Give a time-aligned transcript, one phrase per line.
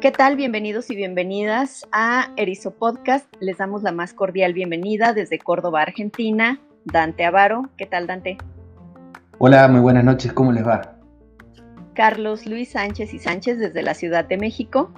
[0.00, 0.36] ¿Qué tal?
[0.36, 3.26] Bienvenidos y bienvenidas a Erizo Podcast.
[3.40, 6.60] Les damos la más cordial bienvenida desde Córdoba, Argentina.
[6.84, 7.62] Dante Avaro.
[7.76, 8.38] ¿Qué tal, Dante?
[9.38, 10.32] Hola, muy buenas noches.
[10.32, 11.00] ¿Cómo les va?
[11.94, 14.94] Carlos Luis Sánchez y Sánchez desde la Ciudad de México.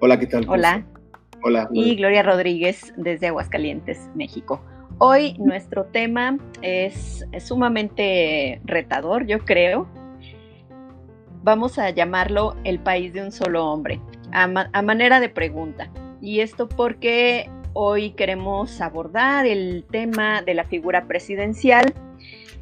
[0.00, 0.46] Hola, ¿qué tal?
[0.48, 0.82] Hola.
[1.42, 1.68] Hola.
[1.74, 4.62] Y Gloria Rodríguez desde Aguascalientes, México.
[4.96, 9.86] Hoy nuestro tema es, sumamente retador, yo creo.
[11.42, 14.00] Vamos a llamarlo el país de un solo hombre
[14.32, 15.90] a, manera de pregunta.
[16.20, 21.94] Y esto porque hoy queremos abordar el tema de la figura presidencial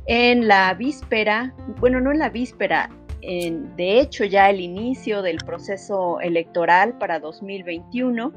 [0.07, 2.91] en la víspera, bueno, no en la víspera,
[3.23, 8.33] en, de hecho ya el inicio del proceso electoral para 2021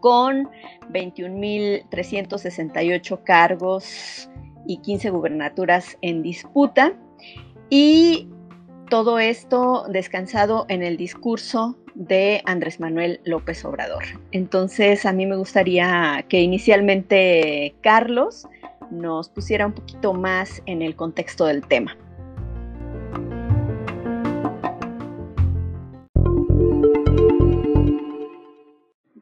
[0.00, 0.48] con
[0.92, 4.28] 21.368 cargos
[4.66, 6.94] y 15 gubernaturas en disputa
[7.70, 8.28] y
[8.88, 14.04] todo esto descansado en el discurso de Andrés Manuel López Obrador.
[14.30, 18.46] Entonces, a mí me gustaría que inicialmente Carlos
[18.90, 21.96] nos pusiera un poquito más en el contexto del tema.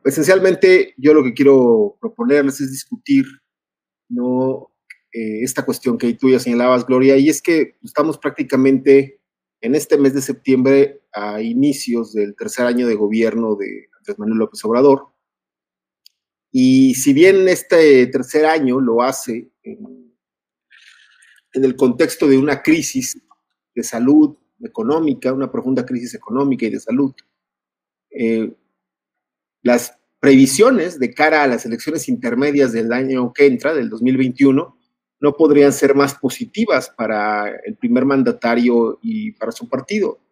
[0.04, 3.24] Esencialmente, yo lo que quiero proponerles es discutir
[4.08, 4.70] no
[5.12, 9.20] eh, esta cuestión que tú ya señalabas, Gloria, y es que estamos prácticamente
[9.62, 14.38] en este mes de septiembre, a inicios del tercer año de gobierno de Andrés Manuel
[14.38, 15.08] López Obrador.
[16.50, 20.12] Y si bien este tercer año lo hace en,
[21.52, 23.20] el contexto de una crisis
[23.74, 27.14] de salud económica, una profunda crisis económica y de salud,
[28.10, 28.52] eh,
[29.62, 34.78] las previsiones de cara a las elecciones intermedias del año que entra, del 2021,
[35.20, 40.23] no podrían ser más positivas para el primer mandatario y para su partido,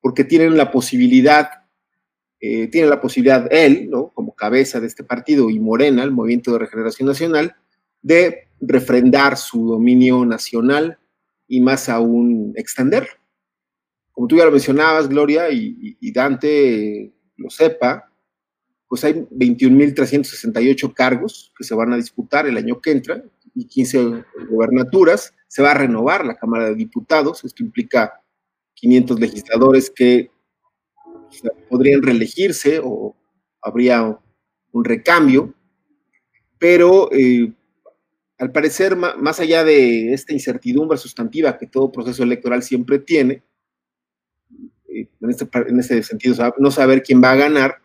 [0.00, 1.48] porque tienen la posibilidad,
[2.40, 4.08] eh, tiene la posibilidad él, ¿no?
[4.08, 7.56] como cabeza de este partido y Morena, el Movimiento de Regeneración Nacional,
[8.02, 10.98] de refrendar su dominio nacional
[11.46, 13.08] y más aún extender.
[14.12, 18.10] Como tú ya lo mencionabas, Gloria, y, y Dante lo sepa,
[18.88, 23.22] pues hay 21.368 cargos que se van a disputar el año que entra,
[23.58, 25.34] y 15 gobernaturas.
[25.48, 27.44] Se va a renovar la Cámara de Diputados.
[27.44, 28.22] Esto implica
[28.80, 30.30] 500 legisladores que
[31.68, 33.16] podrían reelegirse o
[33.60, 34.18] habría
[34.72, 35.54] un recambio.
[36.58, 37.52] Pero eh,
[38.38, 43.42] al parecer, más allá de esta incertidumbre sustantiva que todo proceso electoral siempre tiene,
[44.88, 47.78] eh, en, este, en ese sentido, no saber quién va a ganar,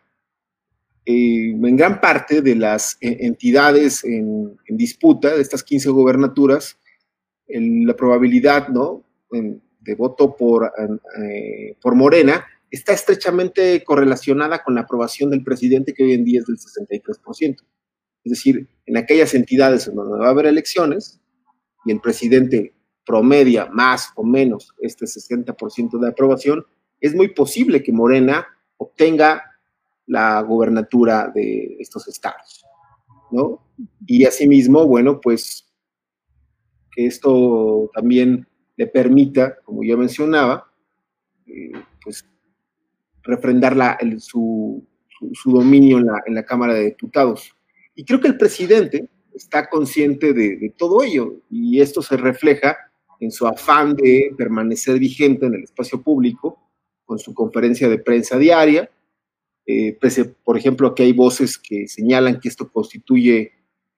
[1.06, 6.78] eh, en gran parte de las eh, entidades en, disputa, de estas 15 gobernaturas,
[7.48, 9.04] la probabilidad ¿no?
[9.84, 10.72] De voto por,
[11.22, 16.40] eh, por Morena está estrechamente correlacionada con la aprobación del presidente, que hoy en día
[16.40, 17.64] es del 63%.
[18.24, 21.20] Es decir, en aquellas entidades en donde va a haber elecciones
[21.86, 22.74] y el presidente
[23.06, 26.66] promedia más o menos este 60% de aprobación,
[27.00, 29.44] es muy posible que Morena obtenga
[30.08, 32.66] la gobernatura de estos estados,
[33.32, 33.68] ¿no?
[34.06, 35.66] Y asimismo, bueno, pues
[36.92, 40.72] que esto también le permita, como yo mencionaba,
[41.46, 41.72] eh,
[42.04, 42.26] pues
[43.24, 44.86] refrendar su,
[45.46, 47.56] dominio en la, en la, Cámara de Diputados.
[47.96, 52.78] Y creo que el presidente está consciente de, de todo ello y esto se refleja
[53.20, 56.60] en su afán de permanecer vigente en el espacio público
[57.06, 58.90] con su conferencia de prensa diaria,
[59.66, 59.98] eh,
[60.44, 63.54] por ejemplo, que hay voces que señalan que esto constituye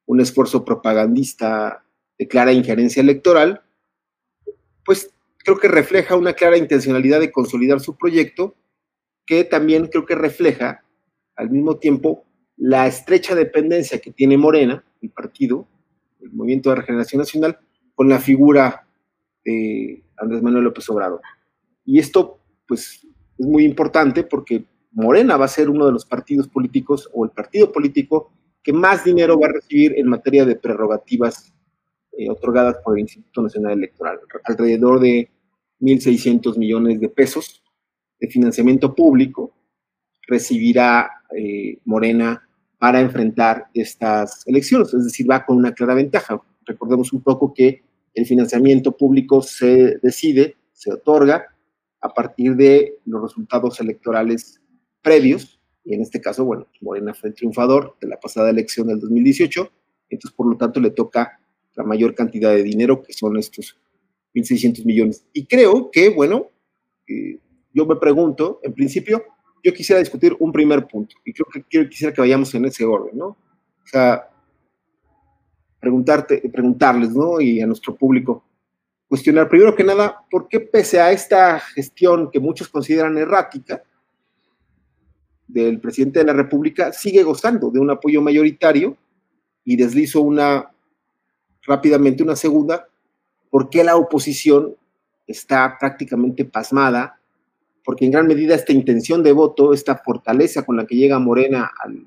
[0.06, 1.84] un esfuerzo propagandista
[2.18, 3.64] de clara injerencia electoral,
[4.86, 8.56] pues creo que refleja una clara intencionalidad de consolidar su proyecto,
[9.26, 10.84] que también creo que refleja
[11.36, 12.26] al mismo tiempo
[12.58, 15.68] la estrecha dependencia que tiene Morena, el partido,
[16.22, 17.60] el Movimiento de Regeneración Nacional,
[17.96, 18.88] con la figura
[19.44, 21.22] de Andrés Manuel López Obrador.
[21.84, 23.06] Y esto, pues,
[23.38, 27.32] es muy importante porque Morena va a ser uno de los partidos políticos o el
[27.32, 28.32] partido político
[28.64, 31.54] que más dinero va a recibir en materia de prerrogativas
[32.18, 35.30] eh, otorgadas por el Instituto Nacional Electoral, alrededor de
[35.80, 37.64] 1.600 millones de pesos
[38.20, 39.54] de financiamiento público
[40.28, 42.48] recibirá eh, Morena
[42.78, 46.42] para enfrentar estas elecciones, es decir, va con una clara ventaja.
[46.66, 47.84] Recordemos un poco que
[48.14, 51.46] el financiamiento público se decide, se otorga
[52.02, 54.62] a partir de los resultados electorales
[55.02, 59.00] previos, y en este caso, bueno, Morena fue el triunfador de la pasada elección del
[59.00, 59.72] 2018,
[60.10, 61.40] entonces por lo tanto le toca
[61.76, 63.78] la mayor cantidad de dinero, que son estos
[64.34, 65.26] 1.600 millones.
[65.34, 66.50] Y creo que, bueno,
[67.08, 67.40] eh,
[67.74, 69.24] yo me pregunto, en principio,
[69.64, 72.86] yo quisiera discutir un primer punto y creo que quiero, quisiera que vayamos en ese
[72.86, 73.28] orden, ¿no?
[73.28, 74.30] O sea,
[75.80, 77.42] preguntarte, preguntarles, ¿no?
[77.42, 78.44] Y a nuestro público,
[79.08, 83.84] cuestionar primero que nada, ¿por qué pese a esta gestión que muchos consideran errática
[85.48, 88.98] del presidente de la República, sigue gozando de un apoyo mayoritario
[89.64, 90.75] y deslizo una
[91.66, 92.88] rápidamente una segunda,
[93.50, 94.76] ¿por qué la oposición
[95.28, 97.20] está prácticamente pasmada?
[97.84, 101.72] Porque en gran medida esta intención de voto, esta fortaleza con la que llega Morena
[101.84, 102.06] al,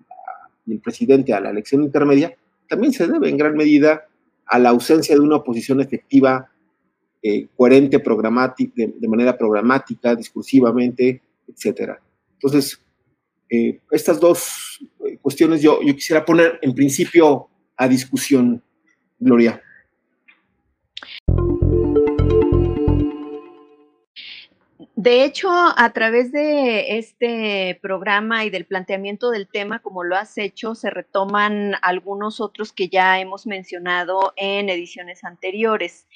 [0.66, 2.36] el presidente a la elección intermedia,
[2.68, 4.06] también se debe en gran medida
[4.46, 6.50] a la ausencia de una oposición efectiva,
[7.22, 12.00] eh, coherente, programática, de, manera programática, discursivamente, etcétera.
[12.34, 12.80] Entonces,
[13.50, 18.62] eh, estas dos eh, cuestiones yo, yo quisiera poner en principio a discusión,
[19.18, 19.62] Gloria.
[25.00, 30.36] De hecho, a través de este programa y del planteamiento del tema, como lo has
[30.38, 36.08] hecho, se retoman algunos otros que ya hemos mencionado en ediciones anteriores.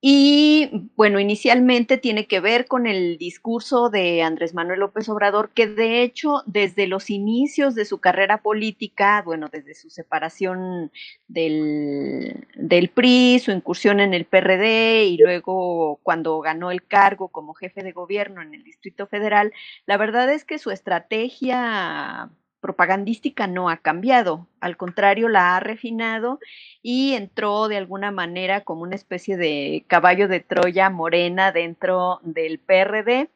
[0.00, 5.66] Y bueno, inicialmente tiene que ver con el discurso de Andrés Manuel López Obrador, que
[5.66, 10.92] de hecho desde los inicios de su carrera política, bueno, desde su separación
[11.26, 17.54] del, del PRI, su incursión en el PRD y luego cuando ganó el cargo como
[17.54, 19.52] jefe de gobierno en el Distrito Federal,
[19.86, 22.30] la verdad es que su estrategia
[22.60, 26.40] propagandística no ha cambiado, al contrario, la ha refinado
[26.82, 32.58] y entró de alguna manera como una especie de caballo de Troya morena dentro del
[32.58, 33.30] PRD,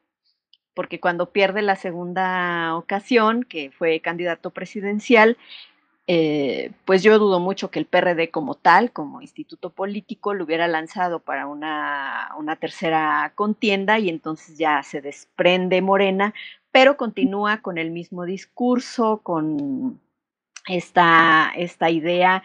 [0.75, 5.37] porque cuando pierde la segunda ocasión, que fue candidato presidencial,
[6.09, 10.67] eh, pues yo dudo mucho que el PRD como tal, como instituto político, lo hubiera
[10.67, 16.35] lanzado para una, una tercera contienda y entonces ya se desprende Morena
[16.73, 20.01] pero continúa con el mismo discurso, con
[20.67, 22.43] esta, esta idea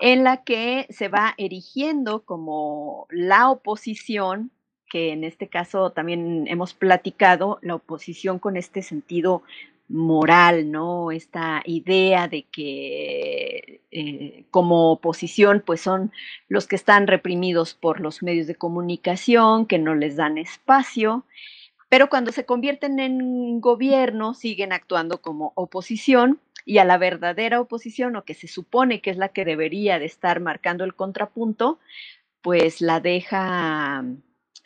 [0.00, 4.50] en la que se va erigiendo como la oposición,
[4.90, 9.42] que en este caso también hemos platicado, la oposición con este sentido
[9.88, 11.10] moral, ¿no?
[11.12, 16.12] Esta idea de que eh, como oposición, pues son
[16.48, 21.24] los que están reprimidos por los medios de comunicación, que no les dan espacio
[21.92, 28.16] pero cuando se convierten en gobierno siguen actuando como oposición y a la verdadera oposición
[28.16, 31.80] o que se supone que es la que debería de estar marcando el contrapunto,
[32.40, 34.06] pues la deja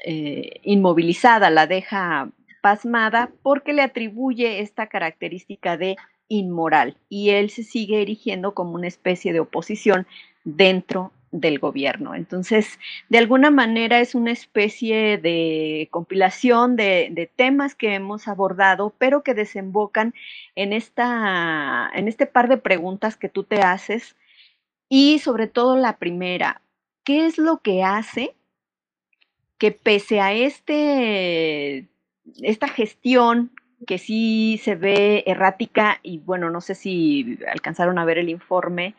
[0.04, 2.30] eh, inmovilizada, la deja
[2.62, 5.96] pasmada porque le atribuye esta característica de
[6.28, 10.06] inmoral y él se sigue erigiendo como una especie de oposición
[10.44, 11.10] dentro
[11.40, 12.14] del gobierno.
[12.14, 12.78] Entonces,
[13.08, 19.34] de alguna manera es una especie de compilación de, temas que hemos abordado, pero que
[19.34, 20.14] desembocan
[20.54, 24.16] en, esta, en este par de preguntas que tú te haces
[24.88, 26.62] y sobre todo la primera,
[27.04, 28.34] ¿qué es lo que hace
[29.58, 31.88] que pese a este,
[32.42, 33.52] esta gestión
[33.86, 38.94] que sí se ve errática y bueno, no sé si alcanzaron a ver el informe,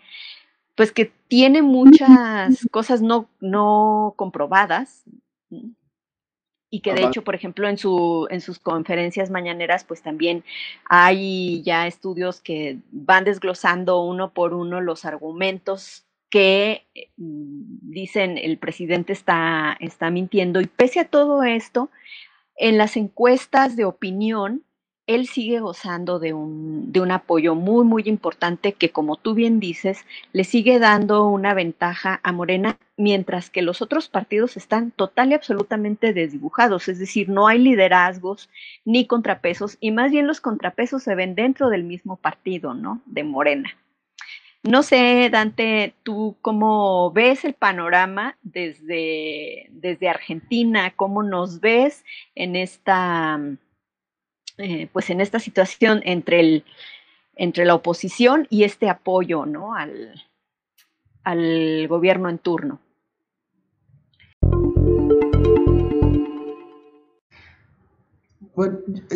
[0.77, 5.03] pues que tiene muchas cosas no, no comprobadas
[6.69, 10.43] y que de hecho, por ejemplo, en, su, en sus conferencias mañaneras, pues también
[10.87, 16.85] hay ya estudios que van desglosando uno por uno los argumentos que
[17.17, 20.61] mm, dicen el presidente está, está mintiendo.
[20.61, 21.89] Y pese a todo esto,
[22.55, 24.63] en las encuestas de opinión,
[25.07, 29.59] él sigue gozando de un, de un, apoyo muy, muy importante que, como tú bien
[29.59, 35.31] dices, le sigue dando una ventaja a Morena, mientras que los otros partidos están total
[35.31, 38.49] y absolutamente desdibujados, es decir, no hay liderazgos
[38.83, 43.01] ni contrapesos, y más bien los contrapesos se ven dentro del mismo partido, ¿no?
[43.05, 43.71] De Morena.
[44.63, 52.03] No sé, Dante, tú cómo ves el panorama desde, desde Argentina, cómo nos ves
[52.35, 53.39] en esta
[54.57, 56.65] eh, pues en esta situación entre, el,
[57.35, 59.75] entre la oposición y este apoyo ¿no?
[59.75, 60.23] al,
[61.23, 62.79] al gobierno en turno.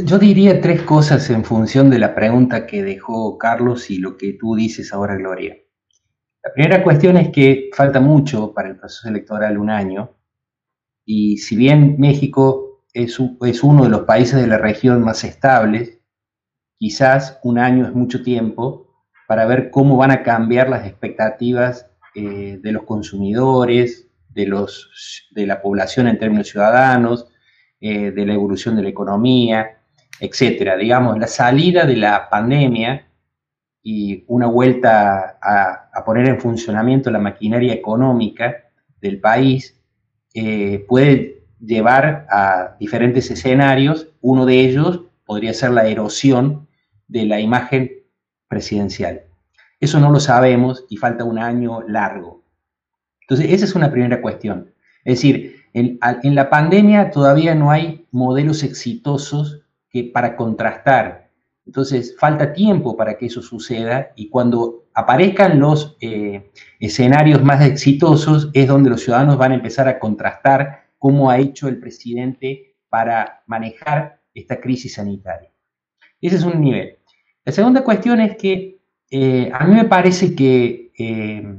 [0.06, 4.34] yo diría tres cosas en función de la pregunta que dejó Carlos y lo que
[4.34, 5.58] tú dices ahora, Gloria.
[6.44, 10.16] La primera cuestión es que falta mucho para el proceso electoral, un año,
[11.06, 13.20] y si bien México es,
[13.64, 16.00] uno de los países de la región más estables.
[16.78, 18.88] Quizás un año es mucho tiempo
[19.28, 25.48] para ver cómo van a cambiar las expectativas eh, de los consumidores, de, los, de
[25.48, 27.28] la población en términos ciudadanos,
[27.80, 29.78] eh, de la evolución de la economía.
[30.20, 30.76] etcétera.
[30.78, 33.08] Digamos, la salida de la pandemia
[33.84, 38.56] y una vuelta a, poner en funcionamiento la maquinaria económica
[39.00, 39.82] del país
[40.34, 44.10] eh, puede llevar a diferentes escenarios.
[44.22, 46.68] Uno de ellos podría ser la erosión
[47.08, 47.92] de la imagen
[48.48, 49.22] presidencial.
[49.80, 52.44] Eso no lo sabemos y falta un año largo.
[53.22, 54.72] Entonces, esa es una primera cuestión.
[55.04, 56.00] Es decir, en,
[56.36, 61.30] la pandemia todavía no hay modelos exitosos que, para contrastar.
[61.66, 68.50] Entonces, falta tiempo para que eso suceda y cuando aparezcan los eh, escenarios más exitosos
[68.54, 73.42] es donde los ciudadanos van a empezar a contrastar cómo ha hecho el presidente para
[73.48, 75.50] manejar esta crisis sanitaria.
[76.22, 77.00] Ese es un nivel.
[77.44, 78.78] La segunda cuestión es que
[79.10, 81.56] eh, a mí me parece que eh,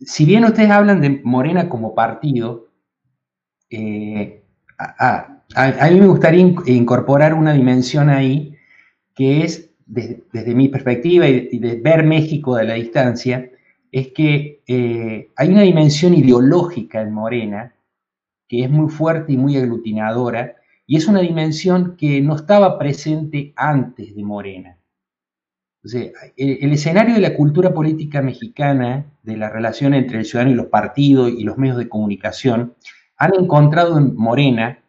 [0.00, 2.70] si bien ustedes hablan de Morena como partido,
[3.68, 4.44] eh,
[4.78, 5.42] a,
[5.90, 8.56] mí me gustaría incorporar una dimensión ahí
[9.14, 13.50] que es, desde mi perspectiva y de, ver México de la distancia,
[13.92, 14.62] es que
[15.36, 17.74] hay una dimensión ideológica en Morena
[18.50, 23.52] que es muy fuerte y muy aglutinadora, y es una dimensión que no estaba presente
[23.54, 24.76] antes de Morena.
[26.36, 30.66] El, escenario de la cultura política mexicana, de la relación entre el ciudadano y los
[30.66, 32.74] partidos y los medios de comunicación,
[33.16, 34.80] han encontrado en Morena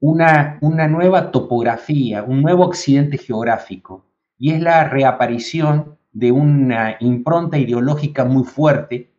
[0.00, 4.06] una, una nueva topografía, un nuevo occidente geográfico,
[4.38, 9.12] y es la reaparición de una impronta ideológica muy fuerte,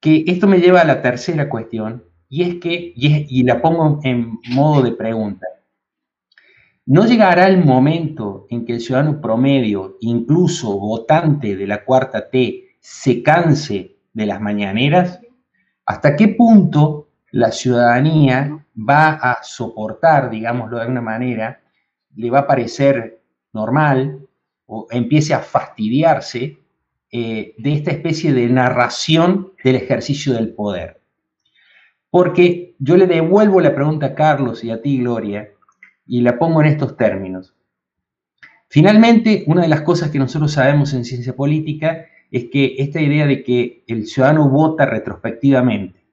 [0.00, 2.02] que esto me lleva a la tercera cuestión,
[2.34, 5.46] y es que, y la pongo en modo de pregunta,
[6.86, 12.76] ¿No llegará el momento en que el ciudadano promedio, incluso votante de la cuarta T,
[12.78, 15.18] se canse de las mañaneras?
[15.86, 21.62] ¿Hasta qué punto la ciudadanía va a soportar, digámoslo de alguna manera,
[22.16, 23.18] le va a parecer
[23.54, 24.20] normal
[24.66, 26.58] o empiece a fastidiarse
[27.10, 31.00] eh, de esta especie de narración del ejercicio del poder?
[32.14, 35.48] Porque yo le devuelvo la pregunta a Carlos y a ti, Gloria,
[36.06, 37.56] y la pongo en estos términos.
[38.68, 43.26] Finalmente, una de las cosas que nosotros sabemos en ciencia política es que esta idea
[43.26, 46.04] de que el ciudadano vota retrospectivamente.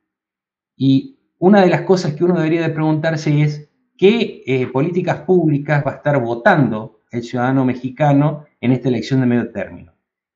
[0.76, 5.84] Y una de las cosas que uno debería de preguntarse es qué eh, políticas públicas
[5.86, 9.94] va a estar votando el ciudadano mexicano en esta elección de medio término.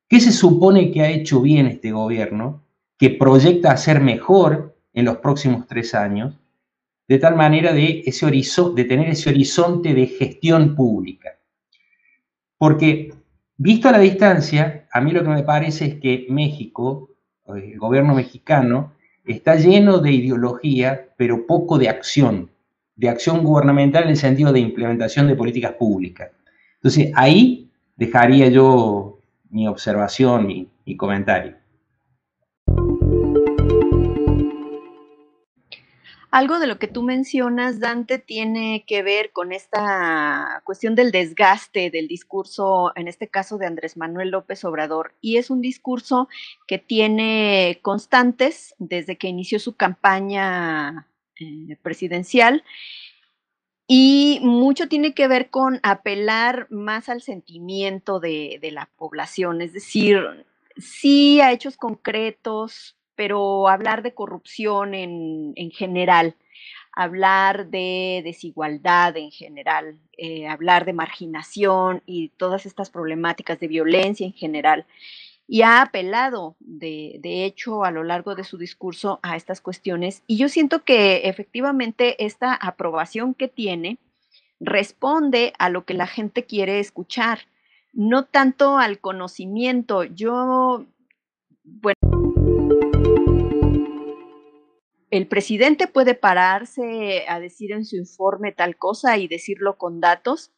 [0.08, 2.62] ¿Qué se supone que ha hecho bien este gobierno,
[2.96, 6.34] que proyecta hacer mejor en los próximos tres años?
[7.08, 11.38] de tal manera de, ese de tener ese horizonte de gestión pública.
[12.58, 13.12] Porque,
[13.56, 17.10] visto a la distancia, a mí lo que me parece es que México,
[17.46, 22.50] el gobierno mexicano, está lleno de ideología, pero poco de acción,
[22.96, 26.30] de acción gubernamental en el sentido de implementación de políticas públicas.
[26.76, 29.18] Entonces, ahí dejaría yo
[29.50, 31.54] mi observación, mi, mi comentario.
[36.30, 41.90] Algo de lo que tú mencionas, Dante, tiene que ver con esta cuestión del desgaste
[41.90, 46.28] del discurso, en este caso de Andrés Manuel López Obrador, y es un discurso
[46.66, 52.64] que tiene constantes desde que inició su campaña eh, presidencial.
[53.88, 59.72] Y mucho tiene que ver con apelar más al sentimiento de, de la población, es
[59.72, 60.18] decir,
[60.76, 66.36] sí a hechos concretos, pero hablar de corrupción en, general,
[66.92, 74.26] hablar de desigualdad en general, eh, hablar de marginación y todas estas problemáticas de violencia
[74.26, 74.86] en general.
[75.48, 80.22] Y ha apelado, de, de, hecho, a lo largo de su discurso a estas cuestiones.
[80.26, 83.98] Y yo siento que efectivamente esta aprobación que tiene
[84.60, 87.40] responde a lo que la gente quiere escuchar,
[87.92, 90.04] no tanto al conocimiento.
[90.04, 90.86] Yo,
[91.66, 92.16] bueno
[95.10, 100.52] el presidente puede pararse a decir en su informe tal cosa y decirlo con datos,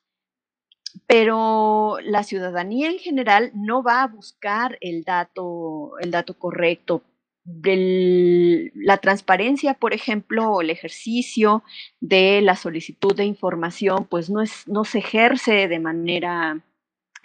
[1.07, 7.03] pero la ciudadanía en general no va a buscar el dato, el dato correcto.
[7.45, 11.63] la transparencia, por ejemplo, o el ejercicio
[12.01, 16.63] de la solicitud de información, pues no, es, no se ejerce de manera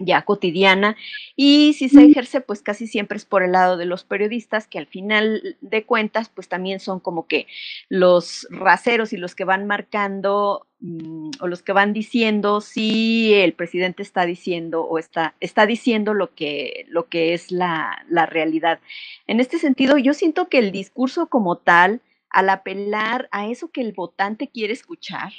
[0.05, 0.95] ya cotidiana
[1.36, 4.79] y si se ejerce pues casi siempre es por el lado de los periodistas que
[4.79, 7.48] al final de cuentas pues también son como que
[7.89, 13.53] los raceros y los que van marcando mm, o los que van diciendo si el
[13.53, 18.79] presidente está diciendo o está, está diciendo lo que, lo que es la, la realidad.
[19.27, 22.01] En este sentido yo siento que el discurso como tal
[22.33, 25.31] al apelar a eso que el votante quiere escuchar,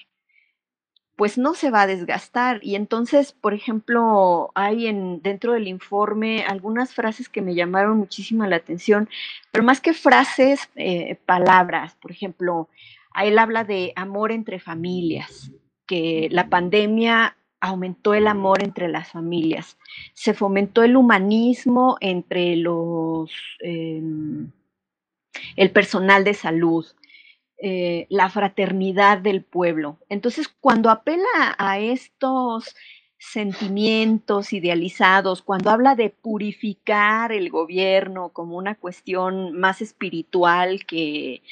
[1.16, 2.60] pues no se va a desgastar.
[2.62, 8.46] Y entonces, por ejemplo, hay en, dentro del informe algunas frases que me llamaron muchísimo
[8.46, 9.08] la atención,
[9.52, 11.96] pero más que frases, eh, palabras.
[12.00, 12.68] Por ejemplo,
[13.22, 15.52] él habla de amor entre familias,
[15.86, 19.78] que la pandemia aumentó el amor entre las familias,
[20.12, 23.30] se fomentó el humanismo entre los,
[23.60, 24.50] em,
[25.56, 26.84] el personal de salud,
[27.58, 29.98] eh, la fraternidad del pueblo.
[30.08, 32.74] Entonces, cuando apela a estos
[33.18, 41.42] sentimientos idealizados, cuando habla de purificar el gobierno como una cuestión más espiritual que,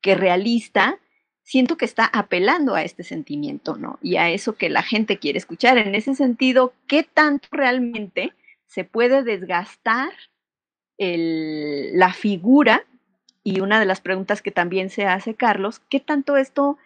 [0.00, 0.98] que realista,
[1.42, 3.98] siento que está apelando a este sentimiento, ¿no?
[4.02, 5.78] Y a eso que la gente quiere escuchar.
[5.78, 8.32] En ese sentido, ¿qué tanto realmente
[8.66, 10.10] se puede desgastar
[10.98, 12.84] la figura
[13.48, 16.76] y una de las preguntas que también se hace Carlos, ¿qué tanto esto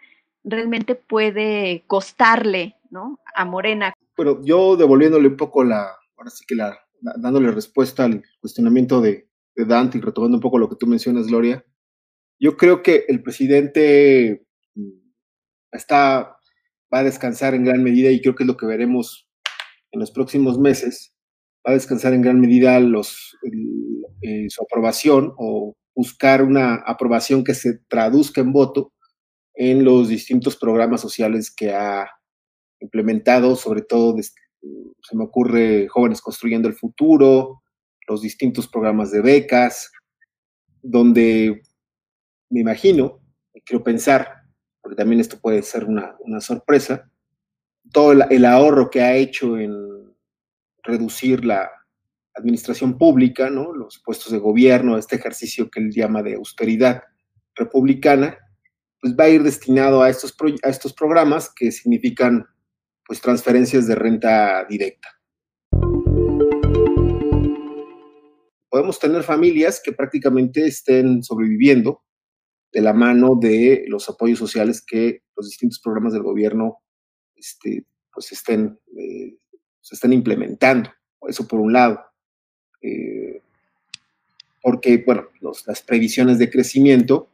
[0.45, 3.19] realmente puede costarle ¿no?
[3.35, 3.93] a Morena?
[4.15, 6.79] Bueno, yo devolviéndole un poco la, ahora sí que la,
[7.17, 11.63] dándole respuesta al cuestionamiento de, Dante y retomando un poco lo que tú mencionas, Gloria,
[12.39, 15.11] yo creo que el presidente mm,
[15.73, 16.37] está,
[16.91, 19.29] va a descansar en gran medida y creo que es lo que veremos
[19.91, 21.13] en los próximos meses,
[21.67, 23.37] va a descansar en gran medida los,
[24.23, 28.91] eh, su aprobación o buscar una aprobación que se traduzca en voto
[29.53, 32.09] en los distintos programas sociales que ha
[32.79, 37.61] implementado, sobre todo se me ocurre Jóvenes Construyendo el Futuro,
[38.07, 39.91] los distintos programas de becas,
[40.81, 41.61] donde
[42.49, 43.21] me imagino,
[43.53, 44.43] y quiero pensar,
[44.81, 47.09] porque también esto puede ser una, sorpresa,
[47.91, 49.73] todo el ahorro que ha hecho en
[50.83, 51.69] reducir la,
[52.35, 57.03] administración pública, los puestos de gobierno, este ejercicio que él llama de austeridad
[57.55, 58.37] republicana,
[58.99, 62.45] pues va a ir destinado a estos, a estos programas que significan
[63.05, 65.09] pues transferencias de renta directa.
[68.69, 72.01] Podemos tener familias que prácticamente estén sobreviviendo
[72.71, 76.79] de la mano de los apoyos sociales que los distintos programas del gobierno
[77.35, 79.37] este, pues estén, eh,
[79.81, 80.89] se estén implementando.
[81.27, 81.99] Eso por un lado.
[82.83, 83.41] Eh,
[84.61, 85.27] porque, bueno,
[85.65, 87.29] las previsiones de crecimiento,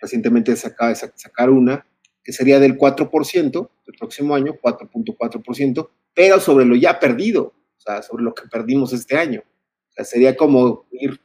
[0.00, 1.86] recientemente se acaba de sacar una,
[2.22, 8.02] que sería del 4% el próximo año, 4.4%, pero sobre lo ya perdido, o sea,
[8.02, 9.42] sobre lo que perdimos este año.
[9.90, 11.20] O sea, sería como ir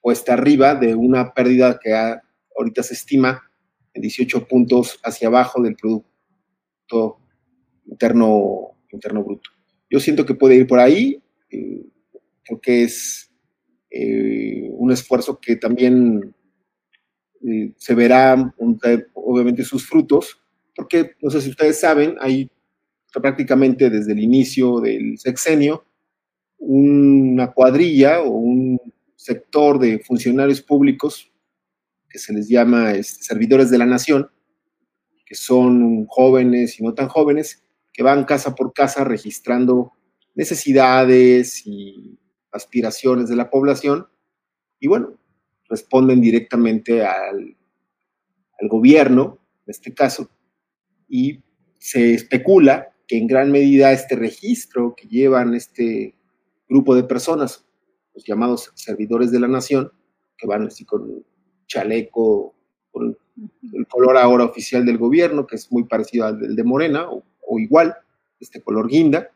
[0.00, 1.94] cuesta arriba de una pérdida que
[2.56, 3.42] ahorita se estima
[3.92, 7.18] en 18 puntos hacia abajo del Producto
[7.86, 9.50] Interno, interno Bruto.
[9.90, 11.22] Yo siento que puede ir por ahí.
[11.50, 11.84] Eh,
[12.50, 13.30] porque es
[13.90, 16.34] eh, un esfuerzo que también
[17.46, 18.52] eh, se verá
[19.14, 20.42] obviamente sus frutos,
[20.74, 22.50] porque no sé si ustedes saben, hay
[23.12, 25.84] prácticamente desde el inicio del sexenio
[26.58, 28.78] una cuadrilla o un
[29.16, 31.30] sector de funcionarios públicos
[32.08, 34.28] que se les llama este, servidores de la nación,
[35.24, 39.92] que son jóvenes y no tan jóvenes, que van casa por casa registrando
[40.34, 42.19] necesidades y
[42.52, 44.06] aspiraciones de la población
[44.78, 45.18] y bueno,
[45.68, 47.56] responden directamente al,
[48.60, 50.28] al gobierno, en este caso,
[51.08, 51.42] y
[51.78, 56.14] se especula que en gran medida este registro que llevan este
[56.68, 57.66] grupo de personas,
[58.14, 59.92] los llamados servidores de la nación,
[60.36, 61.24] que van así con
[61.66, 62.54] chaleco,
[62.90, 63.16] con
[63.72, 67.24] el color ahora oficial del gobierno, que es muy parecido al del de Morena, o,
[67.46, 67.96] o igual,
[68.38, 69.28] este color guinda,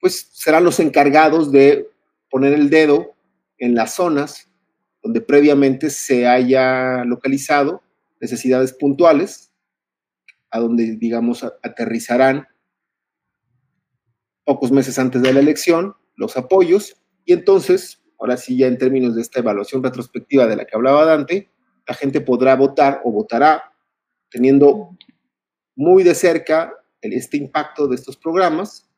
[0.00, 1.88] pues serán los encargados de
[2.34, 3.14] poner el dedo
[3.58, 4.50] en las zonas
[5.04, 7.80] donde previamente se haya localizado
[8.20, 9.52] necesidades puntuales,
[10.50, 12.48] a donde, digamos, aterrizarán
[14.42, 19.14] pocos meses antes de la elección los apoyos, y entonces, ahora sí, ya en términos
[19.14, 21.52] de esta evaluación retrospectiva de la que hablaba Dante,
[21.86, 23.62] la gente podrá votar o votará
[24.28, 24.98] teniendo
[25.76, 28.90] muy de cerca este impacto de estos programas,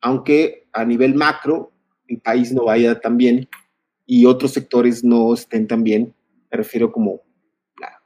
[0.00, 1.72] aunque a nivel macro
[2.10, 3.48] el país no vaya tan bien
[4.04, 6.14] y otros sectores no estén tan bien,
[6.50, 7.22] me refiero como
[7.78, 8.02] la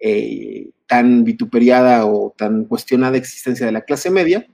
[0.00, 4.46] eh, tan vituperiada o tan cuestionada existencia de la clase media,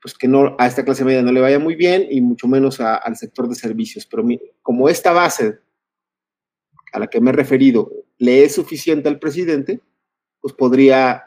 [0.00, 2.78] pues que no, a esta clase media no le vaya muy bien y mucho menos
[2.80, 4.06] al sector de servicios.
[4.06, 4.24] Pero
[4.60, 5.60] como esta base
[6.92, 9.80] a la que me he referido le es suficiente al presidente,
[10.40, 11.24] pues podría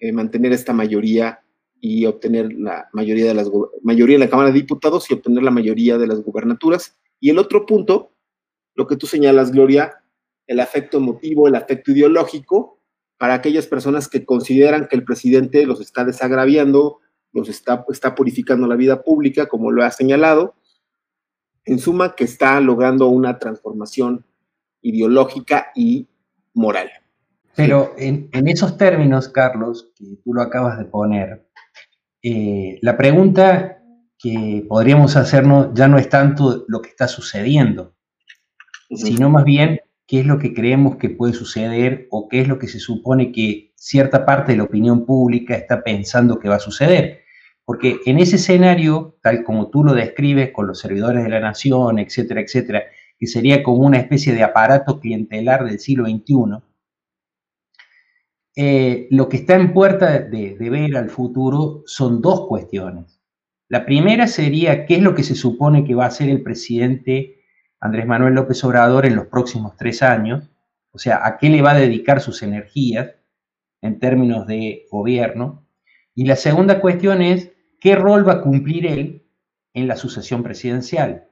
[0.00, 1.40] eh, mantener esta mayoría
[1.80, 3.50] y obtener la mayoría de las
[3.82, 6.98] mayoría en la Cámara de Diputados y obtener la mayoría de las gubernaturas.
[7.20, 8.12] Y el otro punto,
[8.74, 10.02] lo que tú señalas, Gloria,
[10.46, 12.80] el afecto emotivo, el afecto ideológico,
[13.18, 17.00] para aquellas personas que consideran que el presidente los está desagraviando,
[17.32, 20.54] los está, está purificando la vida pública, como lo ha señalado.
[21.64, 24.24] En suma, que está logrando una transformación
[24.82, 26.08] ideológica y
[26.54, 26.90] moral.
[27.56, 31.45] Pero en, esos términos, Carlos, que tú lo acabas de poner,
[32.28, 33.78] eh, la pregunta
[34.18, 37.94] que podríamos hacernos ya no es tanto lo que está sucediendo,
[38.90, 42.58] sino más bien qué es lo que creemos que puede suceder o qué es lo
[42.58, 46.58] que se supone que cierta parte de la opinión pública está pensando que va a
[46.58, 47.20] suceder.
[47.64, 52.00] Porque en ese escenario, tal como tú lo describes con los servidores de la nación,
[52.00, 52.82] etcétera, etcétera,
[53.20, 56.60] que sería como una especie de aparato clientelar del siglo XXI,
[58.56, 63.20] eh, lo que está en puerta de, de ver al futuro son dos cuestiones.
[63.68, 67.42] La primera sería qué es lo que se supone que va a hacer el presidente
[67.80, 70.50] Andrés Manuel López Obrador en los próximos tres años,
[70.92, 73.14] o sea, a qué le va a dedicar sus energías
[73.82, 75.68] en términos de gobierno.
[76.14, 79.26] Y la segunda cuestión es qué rol va a cumplir él
[79.74, 81.28] en la sucesión presidencial.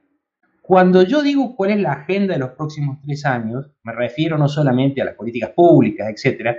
[0.61, 4.47] Cuando yo digo cuál es la agenda de los próximos tres años, me refiero no
[4.47, 6.55] solamente a las políticas públicas, etcétera,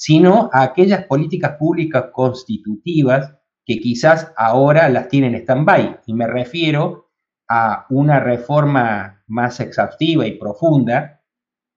[0.00, 3.36] sino a aquellas políticas públicas constitutivas
[3.66, 6.00] que quizás ahora las tienen en stand-by.
[6.06, 7.10] Y me refiero
[7.46, 11.20] a una reforma más exhaustiva y profunda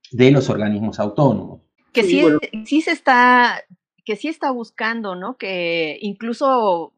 [0.10, 1.64] de los organismos autónomos.
[1.92, 2.24] Que sí,
[2.64, 3.62] sí, se está,
[4.06, 5.36] que sí está buscando, ¿no?
[5.36, 6.94] Que incluso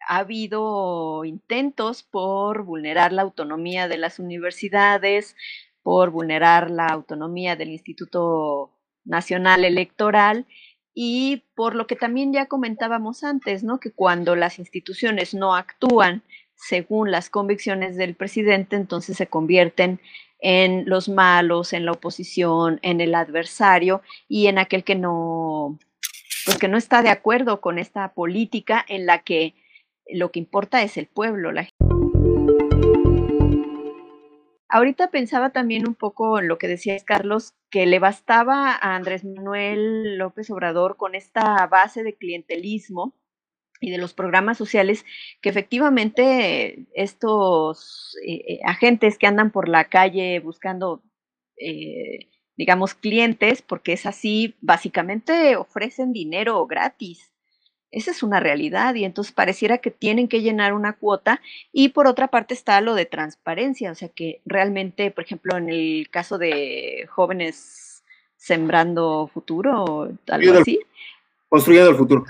[0.00, 5.36] ha habido intentos por vulnerar la autonomía de las universidades,
[5.84, 8.75] por vulnerar la autonomía del Instituto
[9.06, 10.46] Nacional Electoral
[10.94, 13.80] y por lo que también ya comentábamos antes, ¿no?
[13.80, 16.22] Que cuando las instituciones no actúan
[16.54, 20.00] según las convicciones del presidente, entonces se convierten
[20.40, 25.78] en los malos, en la oposición, en el adversario y en aquel que no,
[26.44, 29.54] pues que no está de acuerdo con esta política en la que
[30.08, 31.52] lo que importa es el pueblo.
[31.52, 31.68] La...
[34.68, 39.24] Ahorita pensaba también un poco en lo que decías, Carlos, que le bastaba a Andrés
[39.24, 43.14] Manuel López Obrador con esta base de clientelismo
[43.80, 45.04] y de los programas sociales
[45.40, 51.02] que efectivamente estos eh, eh, agentes que andan por la calle buscando,
[51.58, 57.32] eh, digamos, clientes, porque es así, básicamente ofrecen dinero gratis.
[57.90, 61.40] Esa es una realidad y entonces pareciera que tienen que llenar una cuota
[61.72, 65.70] y por otra parte está lo de transparencia, o sea que realmente, por ejemplo, en
[65.70, 68.04] el caso de jóvenes
[68.36, 70.80] sembrando futuro, algo así.
[71.48, 72.24] Construyendo el futuro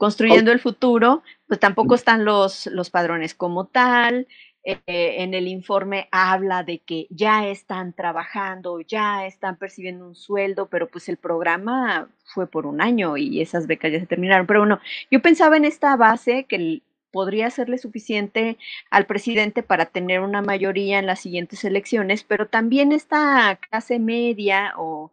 [0.00, 4.26] construyendo el futuro, pues tampoco están los, los padrones como tal.
[4.62, 10.68] Eh, en el informe habla de que ya están trabajando, ya están percibiendo un sueldo,
[10.68, 14.46] pero pues el programa fue por un año y esas becas ya se terminaron.
[14.46, 18.58] Pero bueno, yo pensaba en esta base que podría serle suficiente
[18.90, 24.74] al presidente para tener una mayoría en las siguientes elecciones, pero también esta clase media
[24.76, 25.10] o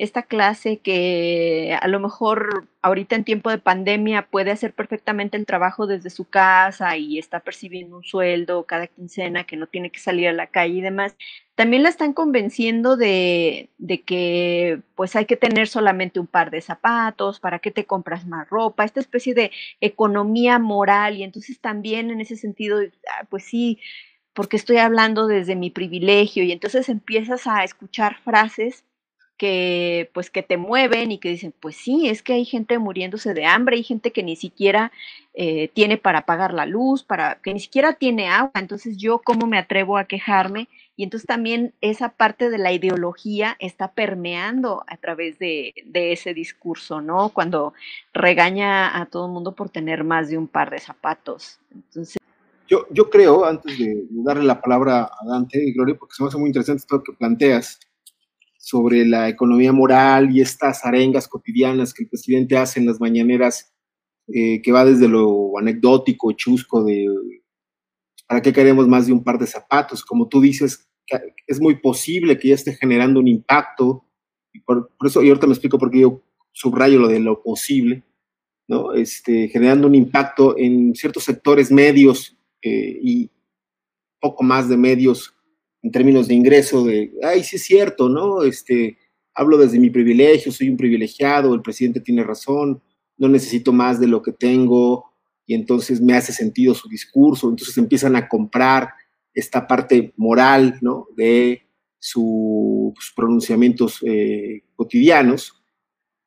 [0.00, 5.44] esta clase que a lo mejor ahorita en tiempo de pandemia puede hacer perfectamente el
[5.44, 10.00] trabajo desde su casa y está percibiendo un sueldo cada quincena que no tiene que
[10.00, 11.16] salir a la calle y demás,
[11.54, 16.62] también la están convenciendo de, de que pues hay que tener solamente un par de
[16.62, 19.50] zapatos, para que te compras más ropa, esta especie de
[19.82, 23.78] economía moral y entonces también en ese sentido, ah, pues sí,
[24.32, 28.84] porque estoy hablando desde mi privilegio y entonces empiezas a escuchar frases
[29.40, 33.32] que pues que te mueven y que dicen, pues sí, es que hay gente muriéndose
[33.32, 34.92] de hambre, hay gente que ni siquiera
[35.32, 39.46] eh, tiene para pagar la luz, para que ni siquiera tiene agua, entonces yo cómo
[39.46, 44.98] me atrevo a quejarme y entonces también esa parte de la ideología está permeando a
[44.98, 47.30] través de, ese discurso, ¿no?
[47.30, 47.72] Cuando
[48.12, 51.60] regaña a todo el mundo por tener más de un par de zapatos.
[51.74, 52.18] Entonces,
[52.68, 56.28] yo, yo creo, antes de darle la palabra a Dante y Gloria, porque se me
[56.28, 57.80] hace muy interesante esto que planteas,
[58.60, 63.72] sobre la economía moral y estas arengas cotidianas que el presidente hace en las mañaneras,
[64.28, 67.06] eh, que va desde lo anecdótico, chusco, de
[68.28, 70.04] ¿para qué queremos más de un par de zapatos?
[70.04, 70.90] Como tú dices,
[71.46, 74.04] es muy posible que ya esté generando un impacto,
[74.52, 78.04] y por, eso, y ahorita me explico por qué yo subrayo lo de lo posible,
[78.68, 78.92] ¿no?
[78.92, 83.30] Este, generando un impacto en ciertos sectores medios eh, y
[84.20, 85.34] poco más de medios
[85.82, 88.42] en términos de ingreso, de, ay, sí es cierto, ¿no?
[88.42, 88.98] Este,
[89.34, 92.82] hablo desde mi privilegio, soy un privilegiado, el presidente tiene razón,
[93.16, 95.06] no necesito más de lo que tengo,
[95.46, 98.90] y entonces me hace sentido su discurso, entonces empiezan a comprar
[99.34, 101.06] esta parte moral, ¿no?
[101.16, 101.62] De
[101.98, 105.60] sus pronunciamientos eh, cotidianos,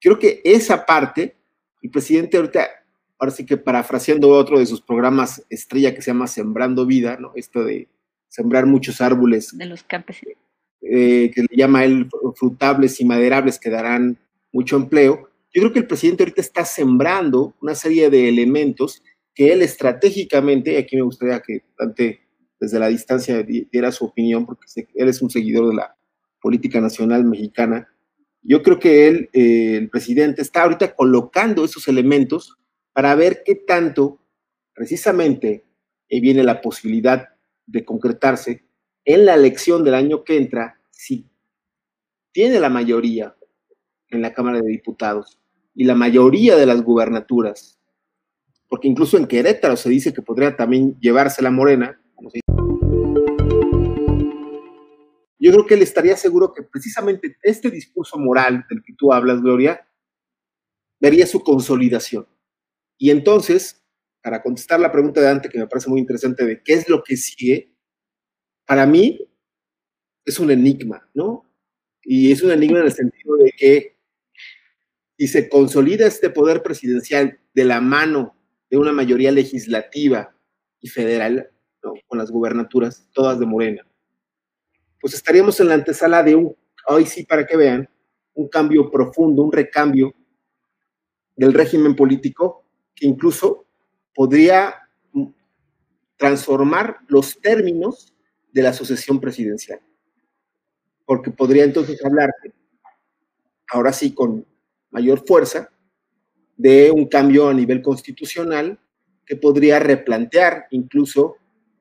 [0.04, 1.38] Creo que esa parte,
[1.82, 2.68] el presidente ahorita,
[3.18, 7.32] ahora sí que parafraseando otro de sus programas estrella que se llama Sembrando Vida, ¿no?
[7.36, 7.88] Esto de
[8.34, 9.56] sembrar muchos árboles.
[9.56, 10.38] De los campesinos.
[10.82, 14.18] Eh, que le llama él frutables y maderables que darán
[14.52, 15.30] mucho empleo.
[15.54, 19.04] Yo creo que el presidente ahorita está sembrando una serie de elementos
[19.36, 22.22] que él estratégicamente, y aquí me gustaría que Dante
[22.60, 24.66] desde la distancia diera su opinión, porque
[24.96, 25.96] él es un seguidor de la
[26.42, 27.88] política nacional mexicana,
[28.42, 32.58] yo creo que él, eh, el presidente, está ahorita colocando esos elementos
[32.94, 34.20] para ver qué tanto
[34.74, 35.66] precisamente
[36.10, 37.33] eh, viene la posibilidad
[37.66, 38.66] de concretarse
[39.06, 41.30] en la elección del año que entra, si
[42.32, 43.36] tiene la mayoría
[44.10, 45.40] en la Cámara de Diputados
[45.76, 47.80] y la mayoría de las gubernaturas,
[48.70, 52.00] porque incluso en Querétaro se dice que podría también llevarse la morena,
[55.40, 59.42] yo creo que él estaría seguro que precisamente este discurso moral del que tú hablas,
[59.42, 59.86] Gloria,
[61.02, 62.26] vería su consolidación.
[62.98, 63.83] Y entonces,
[64.24, 67.04] para contestar la pregunta de antes, que me parece muy interesante, de qué es lo
[67.04, 67.76] que sigue,
[68.66, 69.30] para mí
[70.24, 71.46] es un enigma, ¿no?
[72.02, 73.98] Y es un enigma en el sentido de que
[75.18, 78.38] si se consolida este poder presidencial de la mano
[78.70, 80.34] de una mayoría legislativa
[80.80, 81.50] y federal,
[82.08, 83.86] con las gubernaturas, todas de Morena,
[85.02, 86.56] pues estaríamos en la antesala de un,
[86.88, 87.90] hoy sí para que vean,
[88.36, 90.16] un cambio profundo, un recambio
[91.36, 93.63] del régimen político que incluso
[94.14, 94.76] podría
[96.18, 98.14] transformar los términos
[98.52, 99.80] de la sucesión presidencial.
[101.06, 102.30] Porque podría entonces hablar,
[103.70, 104.46] ahora sí con
[104.92, 105.70] mayor fuerza,
[106.56, 108.80] de un cambio a nivel constitucional
[109.26, 111.38] que podría replantear incluso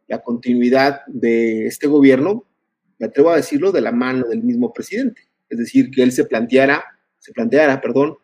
[0.08, 2.46] la continuidad de este gobierno
[3.02, 5.22] me atrevo a decirlo, de la mano del mismo presidente.
[5.48, 6.84] Es decir, que él se planteara,
[7.18, 8.16] se planteara, perdón,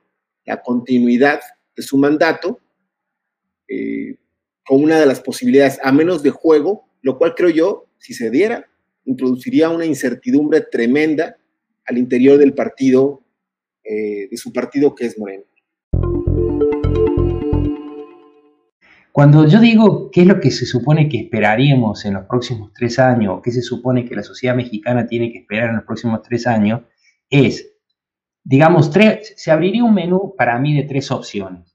[0.44, 1.40] la continuidad
[1.74, 2.60] de su mandato
[3.68, 4.16] eh,
[4.64, 8.30] con una de las posibilidades, a menos de juego, lo cual creo yo, si se
[8.30, 8.66] diera,
[9.04, 11.36] introduciría una incertidumbre tremenda
[11.86, 13.22] al interior del partido,
[13.82, 15.44] eh, de su partido que es Moreno.
[19.18, 23.00] Cuando yo digo qué es lo que se supone que esperaríamos en los próximos tres
[23.00, 26.22] años, o qué se supone que la sociedad mexicana tiene que esperar en los próximos
[26.22, 26.82] tres años,
[27.28, 27.68] es,
[28.44, 31.67] digamos, tres, se abriría un menú para mí de tres opciones.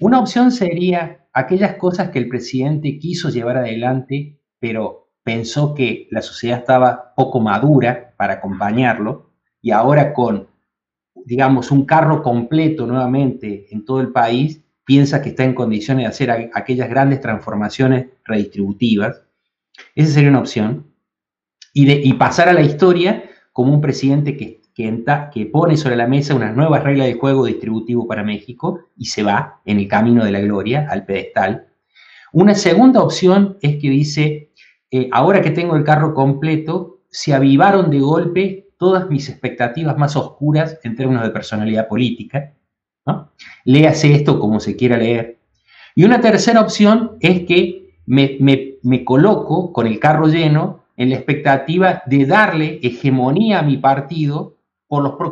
[0.00, 6.22] Una opción sería aquellas cosas que el presidente quiso llevar adelante, pero pensó que la
[6.22, 10.48] sociedad estaba poco madura para acompañarlo, y ahora con,
[11.24, 16.08] digamos, un carro completo nuevamente en todo el país, piensa que está en condiciones de
[16.08, 19.22] hacer aquellas grandes transformaciones redistributivas.
[19.94, 20.86] Esa sería una opción.
[21.74, 26.34] Y, de, pasar a la historia como un presidente que, que, pone sobre la mesa
[26.34, 30.30] unas nuevas reglas de juego distributivo para México y se va en el camino de
[30.30, 31.66] la gloria al pedestal.
[32.32, 34.50] Una segunda opción es que dice,
[34.90, 40.14] eh, ahora que tengo el carro completo, se avivaron de golpe todas mis expectativas más
[40.14, 42.52] oscuras en términos de personalidad política
[43.64, 45.38] Léase esto como se quiera leer.
[45.94, 52.02] Y una tercera opción es que me, coloco con el carro lleno en la expectativa
[52.06, 54.55] de darle hegemonía a mi partido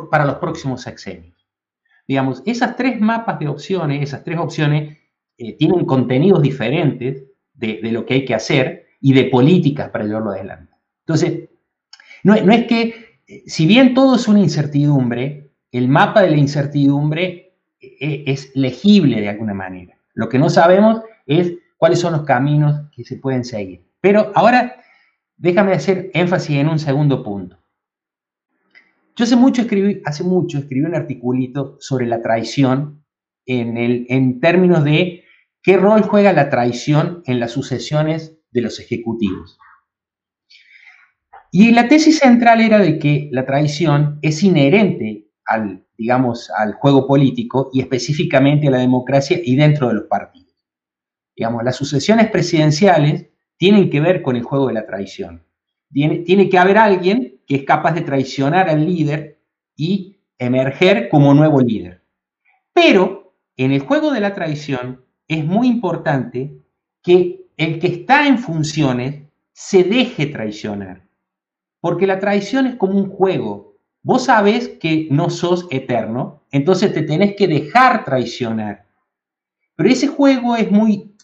[0.09, 1.35] para los próximos sexenios.
[2.07, 4.97] Digamos, esas tres mapas de opciones, esas tres opciones
[5.37, 10.31] eh, tienen contenidos diferentes de, lo que hay que hacer y de políticas para llevarlo
[10.31, 10.73] adelante.
[11.01, 11.49] Entonces,
[12.23, 17.57] no, es que, eh, si bien todo es una incertidumbre, el mapa de la incertidumbre
[17.79, 19.97] e, es legible de alguna manera.
[20.13, 23.85] Lo que no sabemos es cuáles son los caminos que se pueden seguir.
[23.99, 24.77] Pero ahora
[25.37, 27.57] déjame hacer énfasis en un segundo punto.
[29.15, 33.05] Yo hace mucho escribí, hace mucho un articulito sobre la traición
[33.45, 35.23] en, el, en términos de
[35.61, 39.57] qué rol juega la traición en las sucesiones de los ejecutivos.
[41.51, 47.07] Y la tesis central era de que la traición es inherente al digamos, al juego
[47.07, 50.53] político y específicamente a la democracia y dentro de los partidos.
[51.35, 55.45] Digamos, las sucesiones presidenciales tienen que ver con el juego de la traición.
[55.91, 59.39] Tiene, tiene que haber alguien que es capaz de traicionar al líder
[59.75, 62.03] y emerger como nuevo líder.
[62.73, 66.59] Pero en el juego de la traición es muy importante
[67.01, 71.03] que el que está en funciones se deje traicionar.
[71.79, 77.01] Porque la traición es como un juego, Vos sabes que no sos eterno, entonces te
[77.01, 78.85] tenés que dejar traicionar.
[79.75, 81.15] Pero ese juego es muy,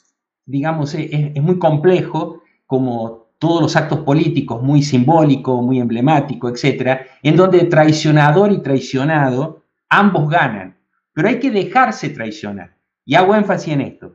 [0.47, 7.36] digamos, es, muy complejo, como todos los actos políticos, muy simbólico, muy emblemático, etc., en
[7.36, 10.77] donde traicionador y traicionado ambos ganan,
[11.12, 12.77] pero hay que dejarse traicionar.
[13.04, 14.13] Y hago énfasis en esto.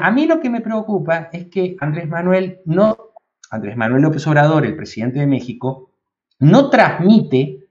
[0.00, 2.96] a mí lo que me preocupa es que Andrés Manuel no,
[3.50, 5.90] Andrés Manuel López Obrador, el presidente de México,
[6.38, 7.66] no transmite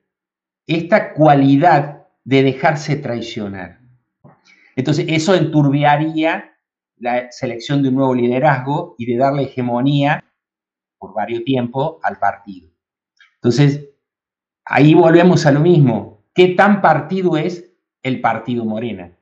[0.67, 3.79] esta cualidad de dejarse traicionar.
[4.75, 6.51] Entonces, eso enturbiaría
[6.97, 10.25] la selección de un nuevo liderazgo y de darle hegemonía
[11.01, 12.69] por varios tiempo al partido.
[13.35, 13.89] Entonces,
[14.63, 16.23] ahí volvemos a lo mismo.
[16.35, 19.17] ¿Qué tan partido es el partido Morena?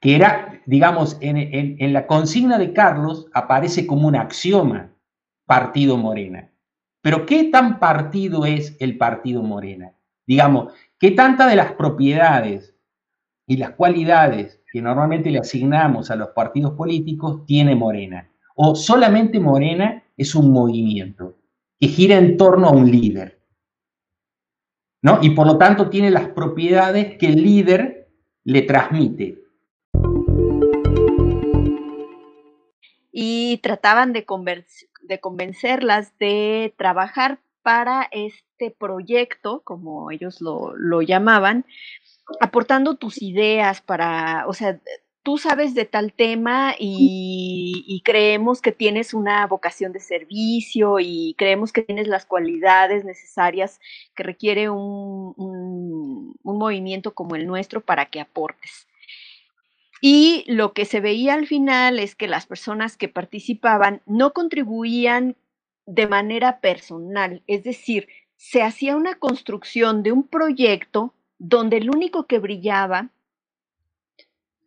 [0.00, 4.92] Que era, digamos, en, en la consigna de Carlos aparece como un axioma,
[5.44, 6.52] partido Morena.
[7.02, 9.92] Pero ¿qué tan partido es el partido Morena?
[10.24, 12.76] Digamos, ¿qué tanta de las propiedades
[13.46, 18.30] y las cualidades que normalmente le asignamos a los partidos políticos tiene Morena?
[18.56, 21.34] ¿O solamente Morena es un movimiento
[21.80, 23.42] que gira en torno a un líder?
[25.02, 25.18] ¿No?
[25.20, 28.08] Y por lo tanto tiene las propiedades que el líder
[28.44, 29.42] le transmite.
[33.10, 41.66] Y trataban de, convencerlas de trabajar para este proyecto, como ellos lo, lo llamaban,
[42.40, 44.80] aportando tus ideas para, o sea,
[45.24, 51.72] tú sabes de tal tema y, creemos que tienes una vocación de servicio y creemos
[51.72, 53.80] que tienes las cualidades necesarias
[54.14, 58.86] que requiere un, un, movimiento como el nuestro para que aportes.
[60.02, 65.36] Y lo que se veía al final es que las personas que participaban no contribuían
[65.86, 72.26] de manera personal, es decir, se hacía una construcción de un proyecto donde el único
[72.26, 73.08] que brillaba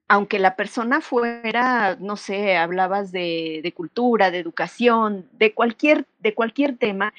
[0.07, 6.77] aunque la persona fuera, no sé, hablabas de, cultura, de educación, de cualquier, de cualquier
[6.77, 7.13] tema,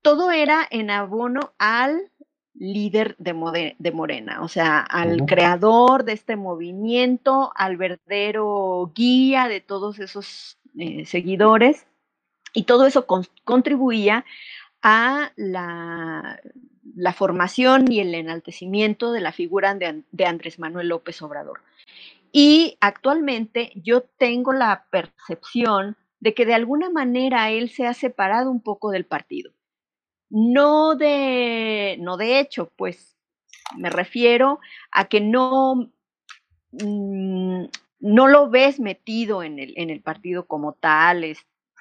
[0.00, 2.10] todo era en abono al
[2.54, 9.60] líder de, de Morena, o sea, al creador de este movimiento, al verdadero guía de
[9.60, 11.86] todos esos eh, seguidores,
[12.54, 13.06] y todo eso
[13.44, 14.24] contribuía
[14.82, 16.40] a la,
[16.96, 21.60] la, formación y el enaltecimiento de la figura de Andrés Manuel López Obrador.
[22.32, 28.50] Y actualmente yo tengo la percepción de que de alguna manera él se ha separado
[28.50, 29.52] un poco del partido.
[30.30, 33.16] No de, no de hecho, pues
[33.76, 35.90] me refiero a que no,
[36.72, 37.64] mm,
[38.00, 41.24] no lo ves metido en el, en el partido como tal,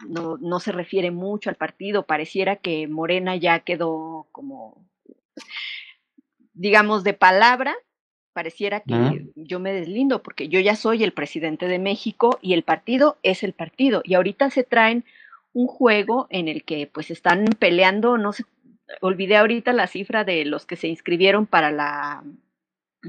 [0.08, 4.86] no, no se refiere mucho al partido, pareciera que Morena ya quedó como,
[6.54, 7.76] digamos, de palabra,
[8.38, 12.62] pareciera que yo me deslindo porque yo ya soy el presidente de México y el
[12.62, 14.04] partido es el partido.
[14.06, 15.06] Y ahorita se traen
[15.54, 18.44] un juego en el que pues están peleando, no sé,
[19.02, 22.24] olvidé ahorita la cifra de los que se inscribieron para la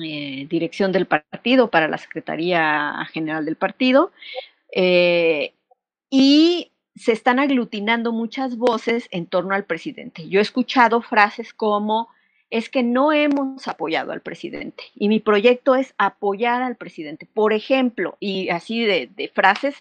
[0.02, 4.12] eh, dirección del partido, para la Secretaría General del partido.
[4.74, 5.52] Eh,
[6.08, 10.26] y se están aglutinando muchas voces en torno al presidente.
[10.30, 12.08] Yo he escuchado frases como
[12.50, 17.28] es que no hemos apoyado al presidente y mi proyecto es apoyar al presidente.
[17.32, 19.76] Por ejemplo, y así de, frases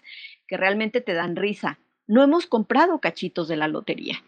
[0.46, 4.22] que realmente te dan risa, no hemos comprado cachitos de la lotería.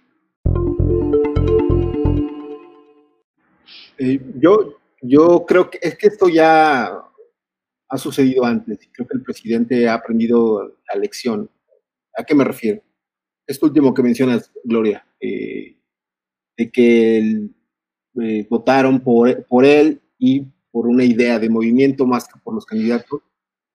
[3.98, 6.90] Eh, yo, yo creo que es que esto ya
[7.88, 8.88] ha sucedido antes.
[8.92, 11.50] Creo que el presidente ha aprendido la lección.
[12.16, 12.82] ¿A qué me refiero?
[13.46, 15.76] Esto último que mencionas, Gloria, eh,
[16.56, 17.54] de que el
[18.20, 22.66] eh, votaron por, por él y por una idea de movimiento más que por los
[22.66, 23.20] candidatos.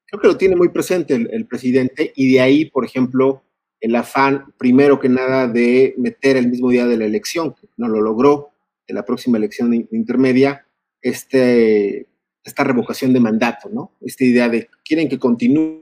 [0.06, 3.44] Creo que lo tiene muy presente el, presidente y de ahí, por ejemplo,
[3.80, 7.88] el afán, primero que nada, de meter el mismo día de la elección, que no
[7.88, 8.52] lo logró,
[8.88, 10.66] de la próxima elección intermedia,
[11.02, 12.08] este,
[12.44, 13.92] esta revocación de mandato, ¿no?
[14.02, 15.82] Esta idea de, ¿quieren que continúe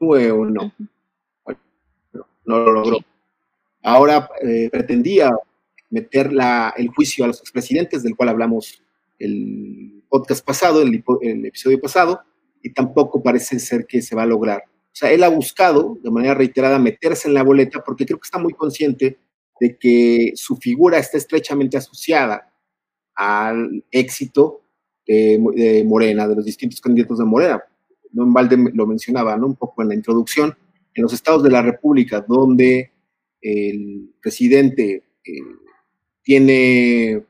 [0.00, 0.72] o no?
[2.44, 2.98] no, lo logró.
[3.82, 5.30] Ahora eh, pretendía
[5.92, 6.30] meter
[6.76, 8.82] el juicio a los expresidentes, del cual hablamos
[9.18, 12.22] el podcast pasado, el, el episodio pasado,
[12.62, 14.64] y tampoco parece ser que se va a lograr.
[14.66, 18.26] O sea, él ha buscado de manera reiterada meterse en la boleta porque creo que
[18.26, 19.18] está muy consciente
[19.60, 22.52] de que su figura está estrechamente asociada
[23.14, 24.62] al éxito
[25.06, 27.62] de, Morena, de los distintos candidatos de Morena.
[28.12, 29.46] No en balde lo mencionaba, ¿no?
[29.46, 30.56] Un poco en la introducción.
[30.94, 32.92] En los estados de la República, donde
[33.40, 35.04] el presidente
[36.22, 37.24] tiene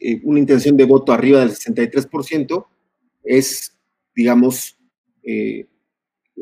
[0.00, 2.66] eh, una intención de voto arriba del 63%,
[3.24, 3.78] es,
[4.14, 4.78] digamos,
[5.22, 5.66] eh,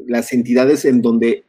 [0.06, 1.44] las entidades en donde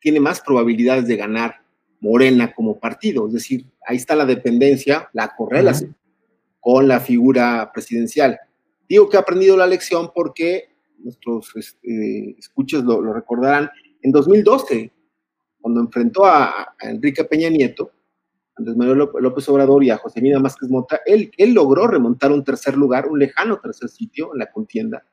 [0.00, 1.62] tiene más probabilidades de ganar
[2.00, 3.26] Morena como partido.
[3.26, 5.96] Es decir, ahí está la dependencia, la correlación,
[6.60, 8.38] con la figura presidencial.
[8.88, 10.68] Digo que ha aprendido la lección porque
[10.98, 11.52] nuestros
[12.38, 13.70] escuchas lo, recordarán.
[14.02, 14.92] En 2012,
[15.60, 17.92] cuando enfrentó a, Enrique Peña Nieto,
[18.56, 22.76] Andrés Manuel López Obrador y a José Másquez Mota, él, él logró remontar un tercer
[22.76, 25.04] lugar, un lejano tercer sitio en la contienda,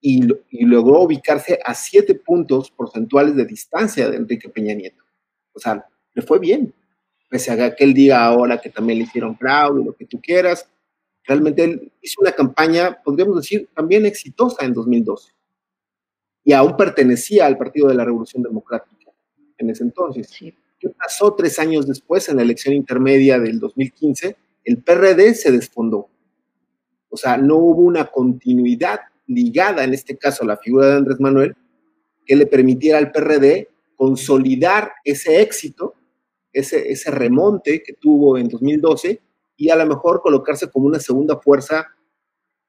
[0.00, 0.22] y,
[0.64, 5.02] logró ubicarse a siete puntos porcentuales de distancia de Enrique Peña Nieto.
[5.52, 5.84] O sea,
[6.14, 6.72] le fue bien,
[7.28, 10.68] pese a que él diga ahora que también le hicieron fraude, lo que tú quieras.
[11.24, 15.32] Realmente él hizo una campaña, podríamos decir, también exitosa en 2012.
[16.44, 19.10] Y aún pertenecía al Partido de la Revolución Democrática
[19.58, 20.30] en ese entonces.
[20.78, 24.36] ¿Qué pasó tres años después, en la elección intermedia del 2015?
[24.64, 26.08] El PRD se desfondó.
[27.08, 31.20] O sea, no hubo una continuidad ligada, en este caso, a la figura de Andrés
[31.20, 31.56] Manuel,
[32.24, 35.94] que le permitiera al PRD consolidar ese éxito,
[36.52, 39.20] ese, ese remonte que tuvo en 2012
[39.56, 41.88] y a lo mejor colocarse como una segunda fuerza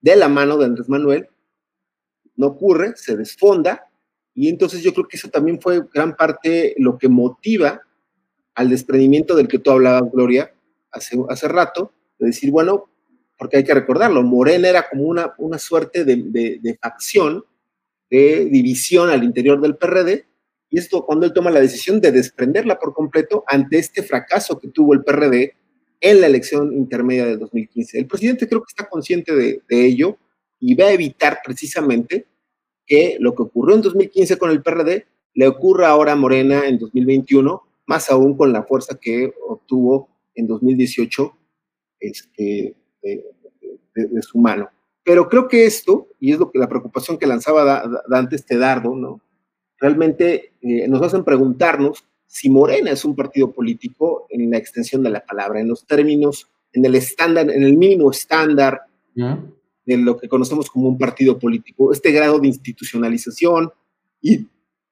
[0.02, 1.28] de la mano de Andrés Manuel.
[2.36, 3.90] No ocurre, se desfonda
[4.34, 7.82] y entonces yo creo que eso también fue gran parte lo que motiva
[8.60, 10.54] al desprendimiento del que tú hablabas, Gloria,
[10.92, 12.90] hace, hace rato, de decir, bueno,
[13.38, 17.46] porque hay que recordarlo, Morena era como una, una suerte de, facción,
[18.10, 20.26] de división al interior del PRD,
[20.70, 24.68] y esto cuando él toma la decisión de desprenderla por completo ante este fracaso que
[24.68, 25.54] tuvo el PRD
[26.02, 27.98] en la elección intermedia del 2015.
[27.98, 30.18] El presidente creo que está consciente de, de ello
[30.60, 32.28] y va a evitar precisamente
[32.86, 36.78] que lo que ocurrió en 2015 con el PRD le ocurra ahora a Morena en
[36.78, 41.36] 2021, más aún con la fuerza que obtuvo en 2018
[42.00, 44.70] este, de, su mano.
[45.04, 48.96] Pero creo que esto, y es lo que la preocupación que lanzaba Dante este dardo,
[48.96, 49.22] ¿no?
[49.80, 55.10] Realmente eh, nos hacen preguntarnos si Morena es un partido político en la extensión de
[55.10, 58.82] la palabra, en los términos, en el estándar, en el mínimo estándar
[59.16, 63.72] de lo que conocemos como un partido político, este grado de institucionalización
[64.22, 64.46] y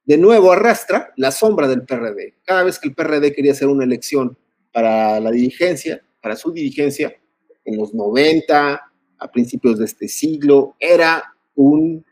[0.08, 2.36] de nuevo arrastra la sombra del PRD.
[2.46, 4.38] Cada vez que el PRD quería hacer una elección
[4.72, 7.14] para la dirigencia, para su dirigencia,
[7.66, 8.82] en los 90,
[9.20, 11.22] a principios de este siglo, era
[11.56, 12.06] un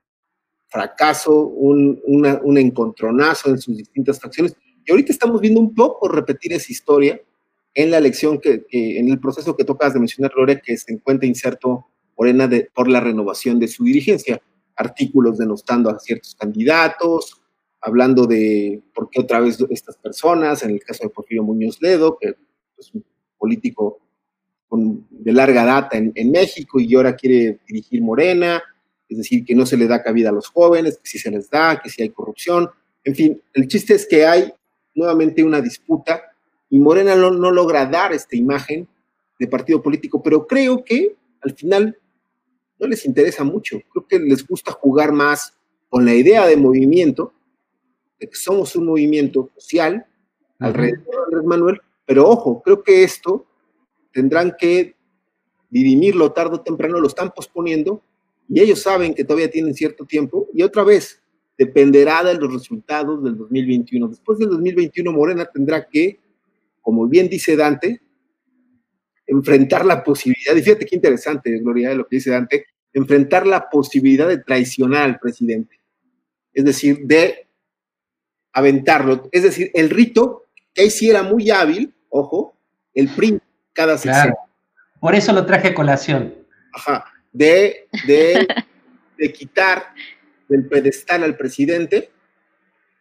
[0.67, 4.57] fracaso, un, encontronazo en sus distintas facciones.
[4.85, 7.21] Y ahorita estamos viendo un poco repetir esa historia
[7.73, 11.27] en la elección, que, en el proceso que tocas de mencionar, Gloria, que se encuentra
[11.27, 14.41] inserto por la renovación de su dirigencia.
[14.75, 17.41] Artículos denostando a ciertos candidatos,
[17.85, 22.17] hablando de por qué otra vez estas personas, en el caso de Porfirio Muñoz Ledo,
[22.19, 22.35] que
[22.77, 23.05] es un
[23.37, 23.99] político
[24.71, 28.61] de larga data en, México y ahora quiere dirigir Morena,
[29.07, 31.47] es decir, que no se le da cabida a los jóvenes, que sí se les
[31.49, 32.69] da, que sí hay corrupción.
[33.03, 34.51] En fin, el chiste es que hay
[34.95, 36.23] nuevamente una disputa
[36.71, 38.87] y Morena no, no logra dar esta imagen
[39.39, 41.95] de partido político, pero creo que al final
[42.79, 43.79] no les interesa mucho.
[43.91, 45.53] Creo que les gusta jugar más
[45.87, 47.31] con la idea de movimiento,
[48.31, 50.05] somos un movimiento social
[50.59, 53.45] alrededor de Andrés Manuel, pero ojo, creo que esto
[54.11, 54.95] tendrán que
[55.69, 58.01] dirimirlo tarde o temprano, lo están posponiendo
[58.47, 61.21] y ellos saben que todavía tienen cierto tiempo y otra vez
[61.57, 64.07] dependerá de los resultados del 2021.
[64.09, 66.19] Después del 2021 Morena tendrá que,
[66.81, 68.01] como bien dice Dante,
[69.27, 74.27] enfrentar la posibilidad, y fíjate qué interesante, Gloria, lo que dice Dante, enfrentar la posibilidad
[74.27, 75.79] de traicionar al presidente,
[76.53, 77.44] es decir, de
[78.55, 79.29] aventarlo.
[79.31, 82.57] Es decir, el rito, que ahí sí era muy hábil, ojo,
[82.93, 83.39] el PRI
[83.73, 84.33] cada sección.
[84.99, 86.33] Por eso lo traje a colación.
[86.73, 87.05] Ajá.
[87.33, 88.47] De, de,
[89.17, 89.87] de quitar
[90.47, 92.09] del pedestal al presidente,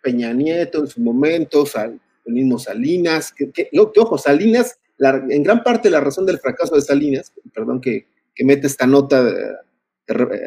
[0.02, 5.88] Peña Nieto en su momento, el mismo Salinas, que, que, ojo, Salinas, en gran parte
[5.88, 9.24] la razón del fracaso de Salinas, perdón que, que mete esta nota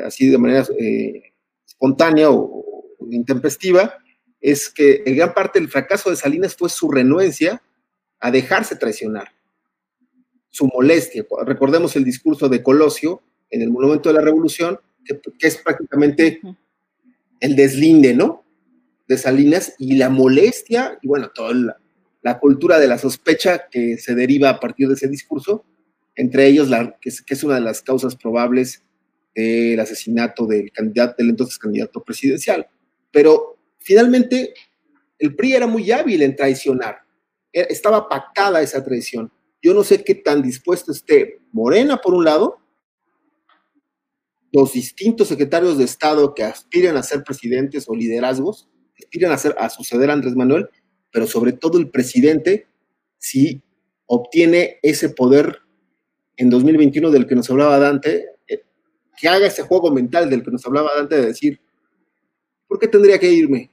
[0.06, 1.34] así de manera eh,
[1.66, 2.64] espontánea o,
[3.00, 3.98] o, intempestiva,
[4.42, 7.62] es que en gran parte el fracaso de Salinas fue su renuencia
[8.20, 9.32] a dejarse traicionar
[10.50, 11.26] su molestia.
[11.46, 16.42] Recordemos el discurso de Colosio en el Monumento de la Revolución, que, es prácticamente
[17.40, 18.44] el deslinde, ¿no?
[19.08, 21.54] De Salinas y la molestia, y bueno, toda
[22.24, 25.64] la, cultura de la sospecha que se deriva a partir de ese discurso,
[26.16, 28.84] entre ellos la, que, es, una de las causas probables
[29.34, 32.68] del asesinato del candidato, del entonces candidato presidencial.
[33.12, 34.54] Pero finalmente
[35.20, 37.00] el PRI era muy hábil en traicionar,
[37.52, 39.32] e, estaba pactada esa traición.
[39.62, 42.60] Yo no sé qué tan dispuesto esté Morena, por un lado,
[44.52, 49.56] los distintos secretarios de Estado que aspiran a ser presidentes o liderazgos, aspiran a, ser,
[49.58, 50.70] a suceder a Andrés Manuel,
[51.12, 52.68] pero sobre todo el presidente,
[53.18, 53.62] si
[54.06, 55.60] obtiene ese poder
[56.38, 58.64] en 2021 del que nos hablaba Dante, eh,
[59.20, 61.60] que haga ese juego mental del que nos hablaba Dante de decir,
[62.68, 63.70] ¿por qué tendría que irme?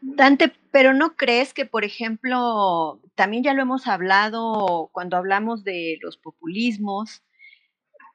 [0.00, 5.98] Dante, pero ¿no crees que, por ejemplo, también ya lo hemos hablado cuando hablamos de
[6.02, 7.22] los populismos,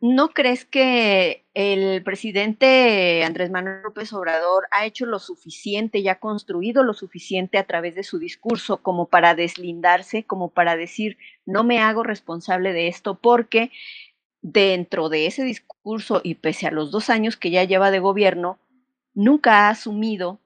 [0.06, 6.20] ¿no crees que el presidente Andrés Manuel López Obrador ha hecho lo suficiente y ha
[6.20, 11.64] construido lo suficiente a través de su discurso como para deslindarse, como para decir, no
[11.64, 13.72] me hago responsable de esto, porque
[14.44, 18.60] dentro de ese discurso y pese a los dos años que ya lleva de gobierno,
[19.16, 20.40] nunca ha asumido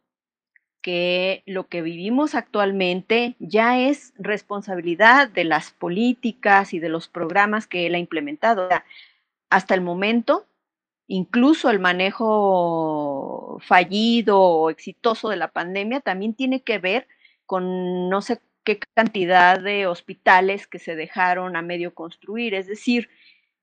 [0.81, 7.67] que lo que vivimos actualmente ya es responsabilidad de las políticas y de los programas
[7.67, 8.69] que él ha implementado.
[9.49, 10.45] Hasta el momento,
[11.07, 17.07] incluso el manejo fallido o exitoso de la pandemia también tiene que ver
[17.45, 22.53] con no sé qué cantidad de hospitales que se dejaron a medio construir.
[22.53, 23.09] Es decir,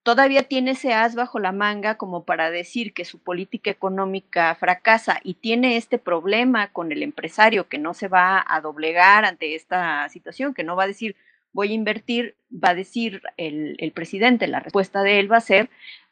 [0.05, 5.19] todavía tiene ese as bajo la manga como para decir que su política económica fracasa
[5.25, 10.09] y tiene este problema con el empresario que no se va a doblegar ante esta
[10.11, 11.17] situación, que no va a decir
[11.53, 15.41] voy a invertir, va a decir el, el presidente, la respuesta de él va a
[15.41, 15.71] ser,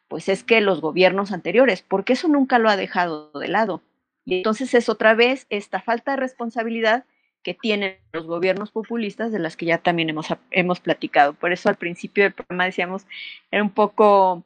[0.09, 3.83] pues es que los gobiernos anteriores, porque eso nunca lo ha dejado de lado.
[4.25, 7.05] Y entonces es otra vez esta falta de responsabilidad
[7.43, 11.35] que tienen los gobiernos populistas de las que ya también hemos, hemos platicado.
[11.35, 13.07] Por eso al principio del programa decíamos,
[13.51, 14.45] era un poco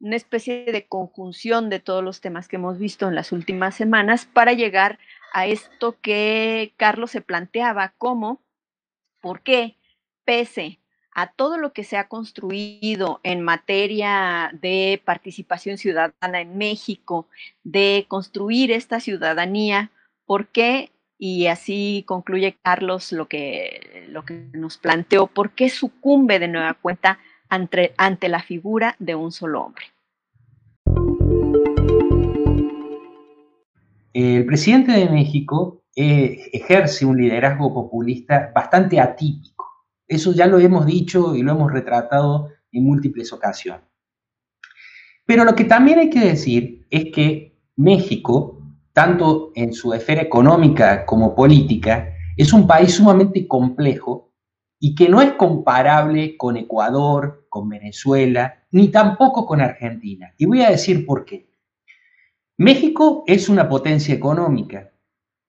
[0.00, 4.24] una especie de conjunción de todos los temas que hemos visto en las últimas semanas
[4.24, 4.98] para llegar
[5.32, 8.40] a esto que Carlos se planteaba como,
[9.20, 9.76] ¿por qué?
[10.24, 10.80] Pese
[11.12, 17.28] a todo lo que se ha construido en materia de participación ciudadana en México,
[17.62, 19.90] de construir esta ciudadanía,
[20.24, 26.38] ¿por qué y así concluye Carlos lo que, lo que nos planteó, ¿por qué sucumbe
[26.38, 27.18] de nueva cuenta
[27.50, 29.84] ante, ante la figura de un solo hombre?
[34.14, 39.66] El presidente de México eh, ejerce un liderazgo populista bastante atípico.
[40.08, 43.84] Eso ya lo hemos dicho y lo hemos retratado en múltiples ocasiones.
[45.26, 48.59] Pero lo que también hay que decir es que México
[48.92, 54.32] tanto en su esfera económica como política, es un país sumamente complejo
[54.78, 60.32] y que no es comparable con Ecuador, con Venezuela, ni tampoco con Argentina.
[60.38, 61.50] Y voy a decir por qué.
[62.56, 64.90] México es una potencia económica.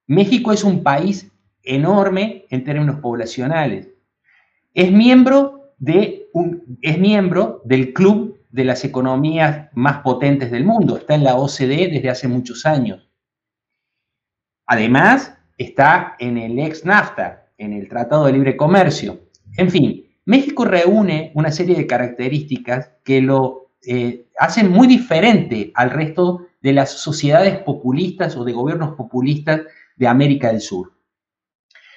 [0.07, 1.31] México es un país
[1.63, 3.89] enorme en términos poblacionales.
[4.73, 5.73] Es miembro,
[6.81, 10.97] es miembro del club de las economías más potentes del mundo.
[10.97, 13.10] Está en la OCDE desde hace muchos años.
[14.65, 19.19] Además, está en el ex NAFTA, en el Tratado de Libre Comercio.
[19.57, 25.89] En fin, México reúne una serie de características que lo eh, hacen muy diferente al
[25.89, 29.61] resto de las sociedades populistas o de gobiernos populistas
[29.95, 30.93] de América del Sur.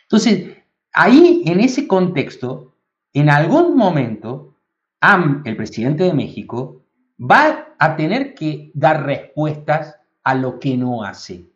[0.03, 0.57] Entonces,
[0.93, 2.75] ahí, en ese contexto,
[3.13, 4.57] en algún momento,
[5.01, 6.83] AM, el presidente de México,
[7.21, 11.47] va a tener que dar respuestas a lo que no hace.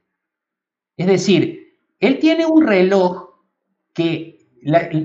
[0.99, 3.29] Es decir, él tiene un reloj
[3.95, 4.39] que,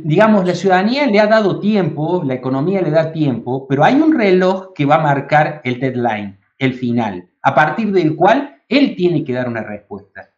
[0.03, 4.11] digamos, la ciudadanía le ha dado tiempo, la economía le da tiempo, pero hay un
[4.11, 9.23] reloj que va a marcar el deadline, el final, a partir del cual él tiene
[9.23, 10.31] que dar una respuesta.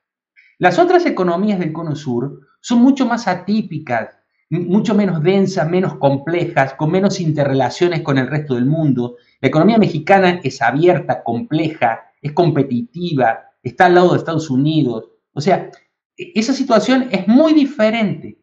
[0.58, 4.10] Las otras economías del Cono Sur son mucho más atípicas,
[4.50, 9.16] mucho menos densas, menos complejas, con menos interrelaciones con el resto del mundo.
[9.40, 15.42] La economía mexicana es abierta, compleja, es competitiva, está al lado de Estados Unidos, o
[15.42, 15.70] sea,
[16.18, 18.40] e-, esa situación es muy diferente.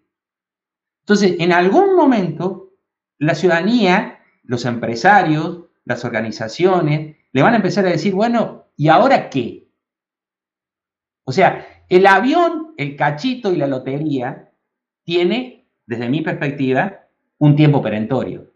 [1.01, 2.75] Entonces, en algún momento,
[3.19, 9.29] la ciudadanía, los empresarios, las organizaciones, le van a empezar a decir, bueno, ¿y ahora
[9.31, 9.69] qué?
[11.25, 14.53] O sea, el avión, el cachito y la lotería
[15.05, 18.53] tiene, desde mi perspectiva, un tiempo perentorio.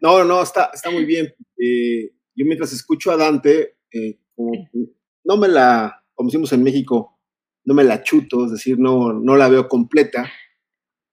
[0.00, 1.32] No, no, está, está muy bien.
[1.56, 7.18] Eh, yo mientras escucho a Dante, eh, no me la, como decimos en México,
[7.64, 10.30] no me la chuto, es decir, no, no la veo completa,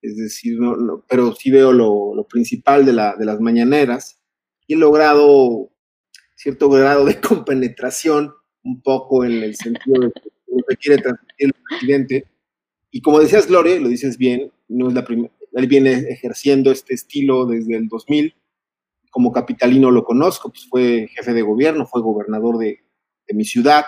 [0.02, 4.20] es decir, no, pero sí veo lo, principal de, la, de las mañaneras
[4.66, 5.70] y he logrado
[6.36, 11.54] cierto grado de compenetración un poco en el sentido de lo que quiere transmitir el
[11.68, 12.26] presidente.
[12.90, 15.04] Y como decías, Gloria, lo dices bien, no es la
[15.52, 18.34] él viene ejerciendo este estilo desde el 2000.
[19.10, 22.84] Como capitalino lo conozco, pues fue jefe de gobierno, fue gobernador de,
[23.34, 23.84] mi ciudad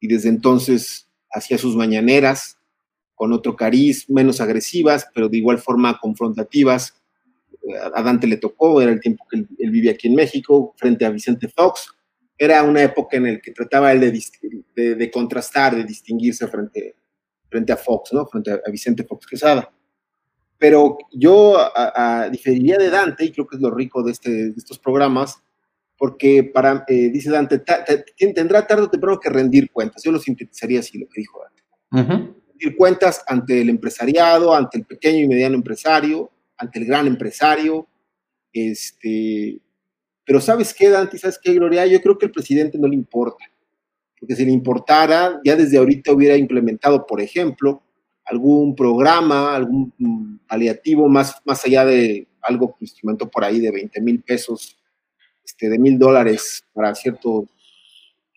[0.00, 2.58] y desde entonces hacía sus mañaneras
[3.14, 7.00] con otro cariz, menos agresivas, pero de igual forma confrontativas.
[7.94, 11.10] A Dante le tocó, era el tiempo que él, vivía aquí en México, frente a
[11.10, 11.88] Vicente Fox.
[12.36, 14.00] Era una época en la que trataba él
[14.74, 16.96] de, contrastar, de distinguirse frente,
[17.48, 18.26] frente a Fox, ¿no?
[18.26, 19.72] Frente a, Vicente Fox Quesada.
[20.58, 21.56] Pero yo
[22.30, 25.43] diferiría de Dante, y creo que es lo rico de, este, de estos programas,
[26.04, 27.62] porque para, eh, dice Dante,
[28.34, 30.02] tendrá tarde o temprano que rendir cuentas.
[30.02, 32.28] Yo lo sintetizaría así, lo que dijo Dante.
[32.50, 37.88] Rendir cuentas ante el empresariado, ante el pequeño y mediano empresario, ante el gran empresario.
[38.52, 39.58] Este,
[40.26, 41.16] pero ¿sabes qué, Dante?
[41.16, 41.86] ¿Sabes qué, Gloria?
[41.86, 43.42] Yo creo que al presidente no le importa.
[44.20, 47.82] Porque si le importara, ya desde ahorita hubiera implementado, por ejemplo,
[48.26, 53.70] algún programa, algún mm, paliativo más, más allá de algo que instrumentó por ahí de
[53.70, 54.76] 20 mil pesos
[55.54, 57.44] este, de mil dólares para ciertos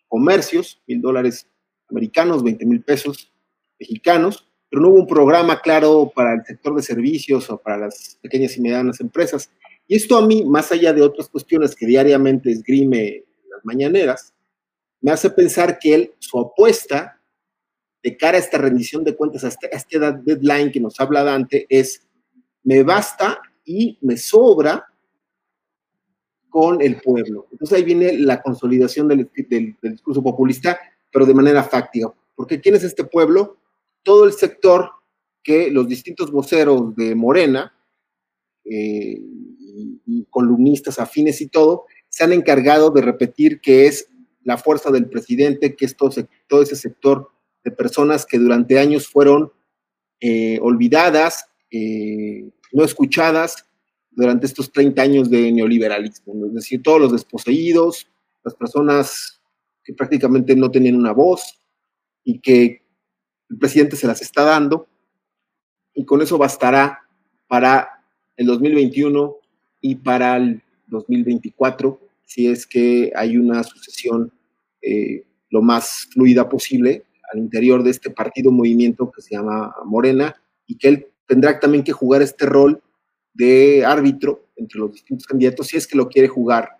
[0.06, 1.48] comercios, mil dólares
[1.88, 3.32] americanos, 20 mil pesos
[3.78, 8.18] mexicanos, pero no hubo un programa claro para el sector de servicios o para las
[8.22, 9.50] pequeñas y medianas empresas.
[9.86, 14.34] Y esto a mí, más allá de otras cuestiones que diariamente esgrime las mañaneras,
[15.00, 17.20] me hace pensar que él, su apuesta
[18.02, 21.24] de cara a esta rendición de cuentas, a este, a este deadline que nos habla
[21.24, 22.06] Dante, es
[22.62, 24.87] me basta y me sobra
[26.48, 27.46] con el pueblo.
[27.52, 29.28] Entonces ahí viene la consolidación del,
[29.82, 30.78] discurso populista,
[31.12, 32.12] pero de manera fáctica.
[32.34, 33.58] Porque ¿quién es este pueblo?
[34.02, 34.90] Todo el sector
[35.42, 37.74] que los distintos voceros de Morena,
[38.64, 39.20] eh,
[40.30, 44.08] columnistas afines y todo, se han encargado de repetir que es
[44.44, 47.30] la fuerza del presidente, que es todo, ese sector
[47.64, 49.52] de personas que durante años fueron
[50.20, 53.67] eh, olvidadas, eh, no escuchadas,
[54.18, 58.08] durante estos 30 años de neoliberalismo, es decir, todos los desposeídos,
[58.42, 59.40] las personas
[59.84, 61.60] que prácticamente no tenían una voz
[62.24, 62.82] y que
[63.48, 64.88] el presidente se las está dando,
[65.94, 67.06] y con eso bastará
[67.46, 68.04] para
[68.36, 69.36] el 2021
[69.82, 74.32] y para el 2024, si es que hay una sucesión
[74.82, 80.34] eh, lo más fluida posible al interior de este partido movimiento que se llama Morena
[80.66, 82.82] y que él tendrá también que jugar este rol
[83.34, 86.70] de árbitro entre los distintos candidatos si es que lo quiere jugar.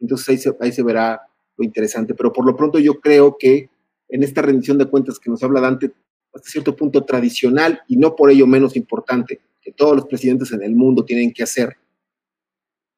[0.00, 1.20] Entonces ahí se, ahí se verá
[1.56, 2.14] lo interesante.
[2.14, 3.70] Pero por lo pronto yo creo que
[4.08, 5.92] en esta rendición de cuentas que nos habla Dante,
[6.32, 10.62] hasta cierto punto tradicional y no por ello menos importante, que todos los presidentes en
[10.62, 11.76] el mundo tienen que hacer.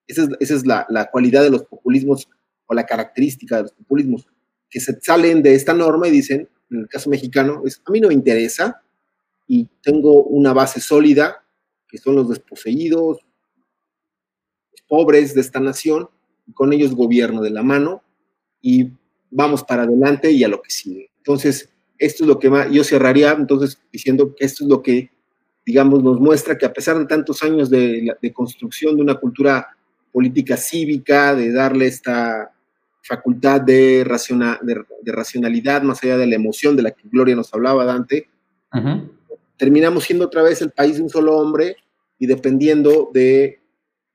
[0.06, 2.28] Esa es, esa es la, la, cualidad de los populismos
[2.66, 4.26] o la característica de los populismos,
[4.68, 8.00] que se salen de esta norma y dicen, en el caso mexicano, es, a mí
[8.00, 8.82] no me interesa
[9.46, 11.44] y tengo una base sólida
[11.88, 13.18] que son los desposeídos,
[14.88, 16.08] pobres de esta nación,
[16.46, 18.02] y con ellos gobierno de la mano,
[18.60, 18.90] y
[19.30, 21.10] vamos para adelante y a lo que sigue.
[21.18, 25.10] Entonces, esto es lo que yo cerraría entonces diciendo que esto es lo que,
[25.66, 29.68] digamos, nos muestra que a pesar de tantos años de, construcción de una cultura
[30.12, 32.52] política cívica, de darle esta
[33.02, 37.84] facultad de, de, racionalidad más allá de la emoción de la que Gloria nos hablaba,
[37.84, 38.28] Dante,
[39.58, 41.76] terminamos siendo otra vez el país de un solo hombre
[42.18, 43.60] y dependiendo de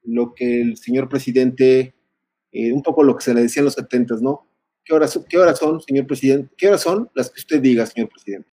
[0.03, 1.93] lo que el señor presidente,
[2.51, 4.47] eh, un poco lo que se le decía en los 70, ¿no?
[4.83, 6.53] ¿Qué horas, ¿Qué horas son, señor presidente?
[6.57, 8.49] ¿Qué horas son las que usted diga, señor presidente?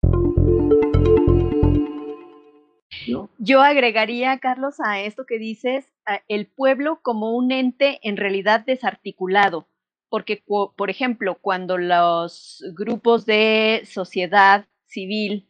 [3.38, 5.86] Yo agregaría, Carlos, a esto que dices,
[6.28, 9.66] el pueblo como un ente en realidad desarticulado,
[10.10, 15.48] porque, por ejemplo, cuando los grupos de sociedad civil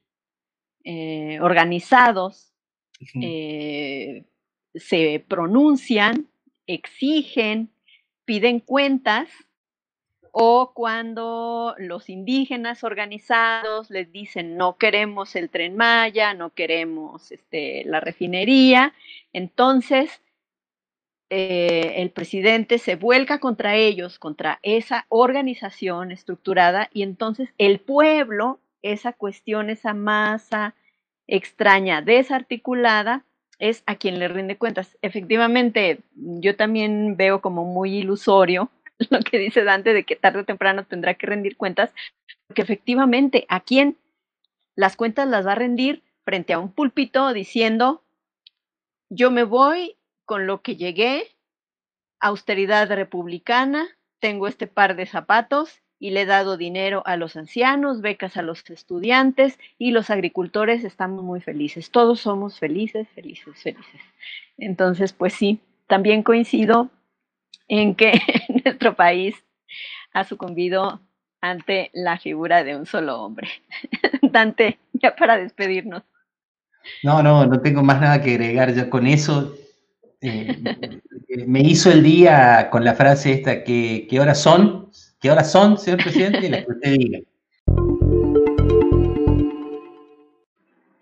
[0.90, 2.50] eh, organizados
[3.20, 4.24] eh,
[4.74, 6.28] se pronuncian,
[6.66, 7.68] exigen,
[8.24, 9.28] piden cuentas,
[10.32, 17.84] o cuando los indígenas organizados les dicen no queremos el tren Maya, no queremos este,
[17.84, 18.94] la refinería,
[19.34, 20.22] entonces
[21.28, 28.58] eh, el presidente se vuelca contra ellos, contra esa organización estructurada, y entonces el pueblo
[28.82, 30.74] esa cuestión, esa masa
[31.26, 33.24] extraña, desarticulada,
[33.58, 34.96] es a quien le rinde cuentas.
[35.02, 38.70] Efectivamente, yo también veo como muy ilusorio
[39.10, 41.92] lo que dice Dante de que tarde o temprano tendrá que rendir cuentas,
[42.46, 43.96] porque efectivamente, ¿a quién
[44.74, 48.02] las cuentas las va a rendir frente a un púlpito diciendo,
[49.08, 51.36] yo me voy con lo que llegué,
[52.20, 53.88] austeridad republicana,
[54.20, 58.42] tengo este par de zapatos y le he dado dinero a los ancianos, becas a
[58.42, 61.90] los estudiantes y los agricultores estamos muy felices.
[61.90, 64.00] Todos somos felices, felices, felices.
[64.56, 66.90] Entonces, pues sí, también coincido
[67.66, 68.12] en que
[68.64, 69.34] nuestro país
[70.12, 71.00] ha sucumbido
[71.40, 73.48] ante la figura de un solo hombre.
[74.22, 76.02] Dante, ya para despedirnos.
[77.02, 78.72] No, no, no tengo más nada que agregar.
[78.74, 79.54] Ya con eso
[80.20, 80.58] eh,
[81.46, 84.90] me hizo el día con la frase esta, que, ¿qué horas son?
[85.20, 86.48] ¿Qué horas son, señor presidente?
[86.48, 87.18] La que usted diga.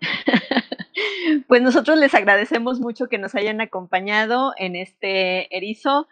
[1.47, 6.07] Pues nosotros les agradecemos mucho que nos hayan acompañado en este erizo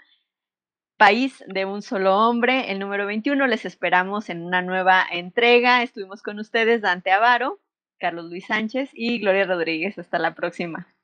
[0.98, 3.48] País de un solo hombre, el número 21.
[3.48, 5.84] Les esperamos en una nueva entrega.
[5.84, 7.60] Estuvimos con ustedes Dante Avaro,
[8.00, 9.98] Carlos Luis Sánchez y Gloria Rodríguez.
[10.00, 10.95] Hasta la próxima.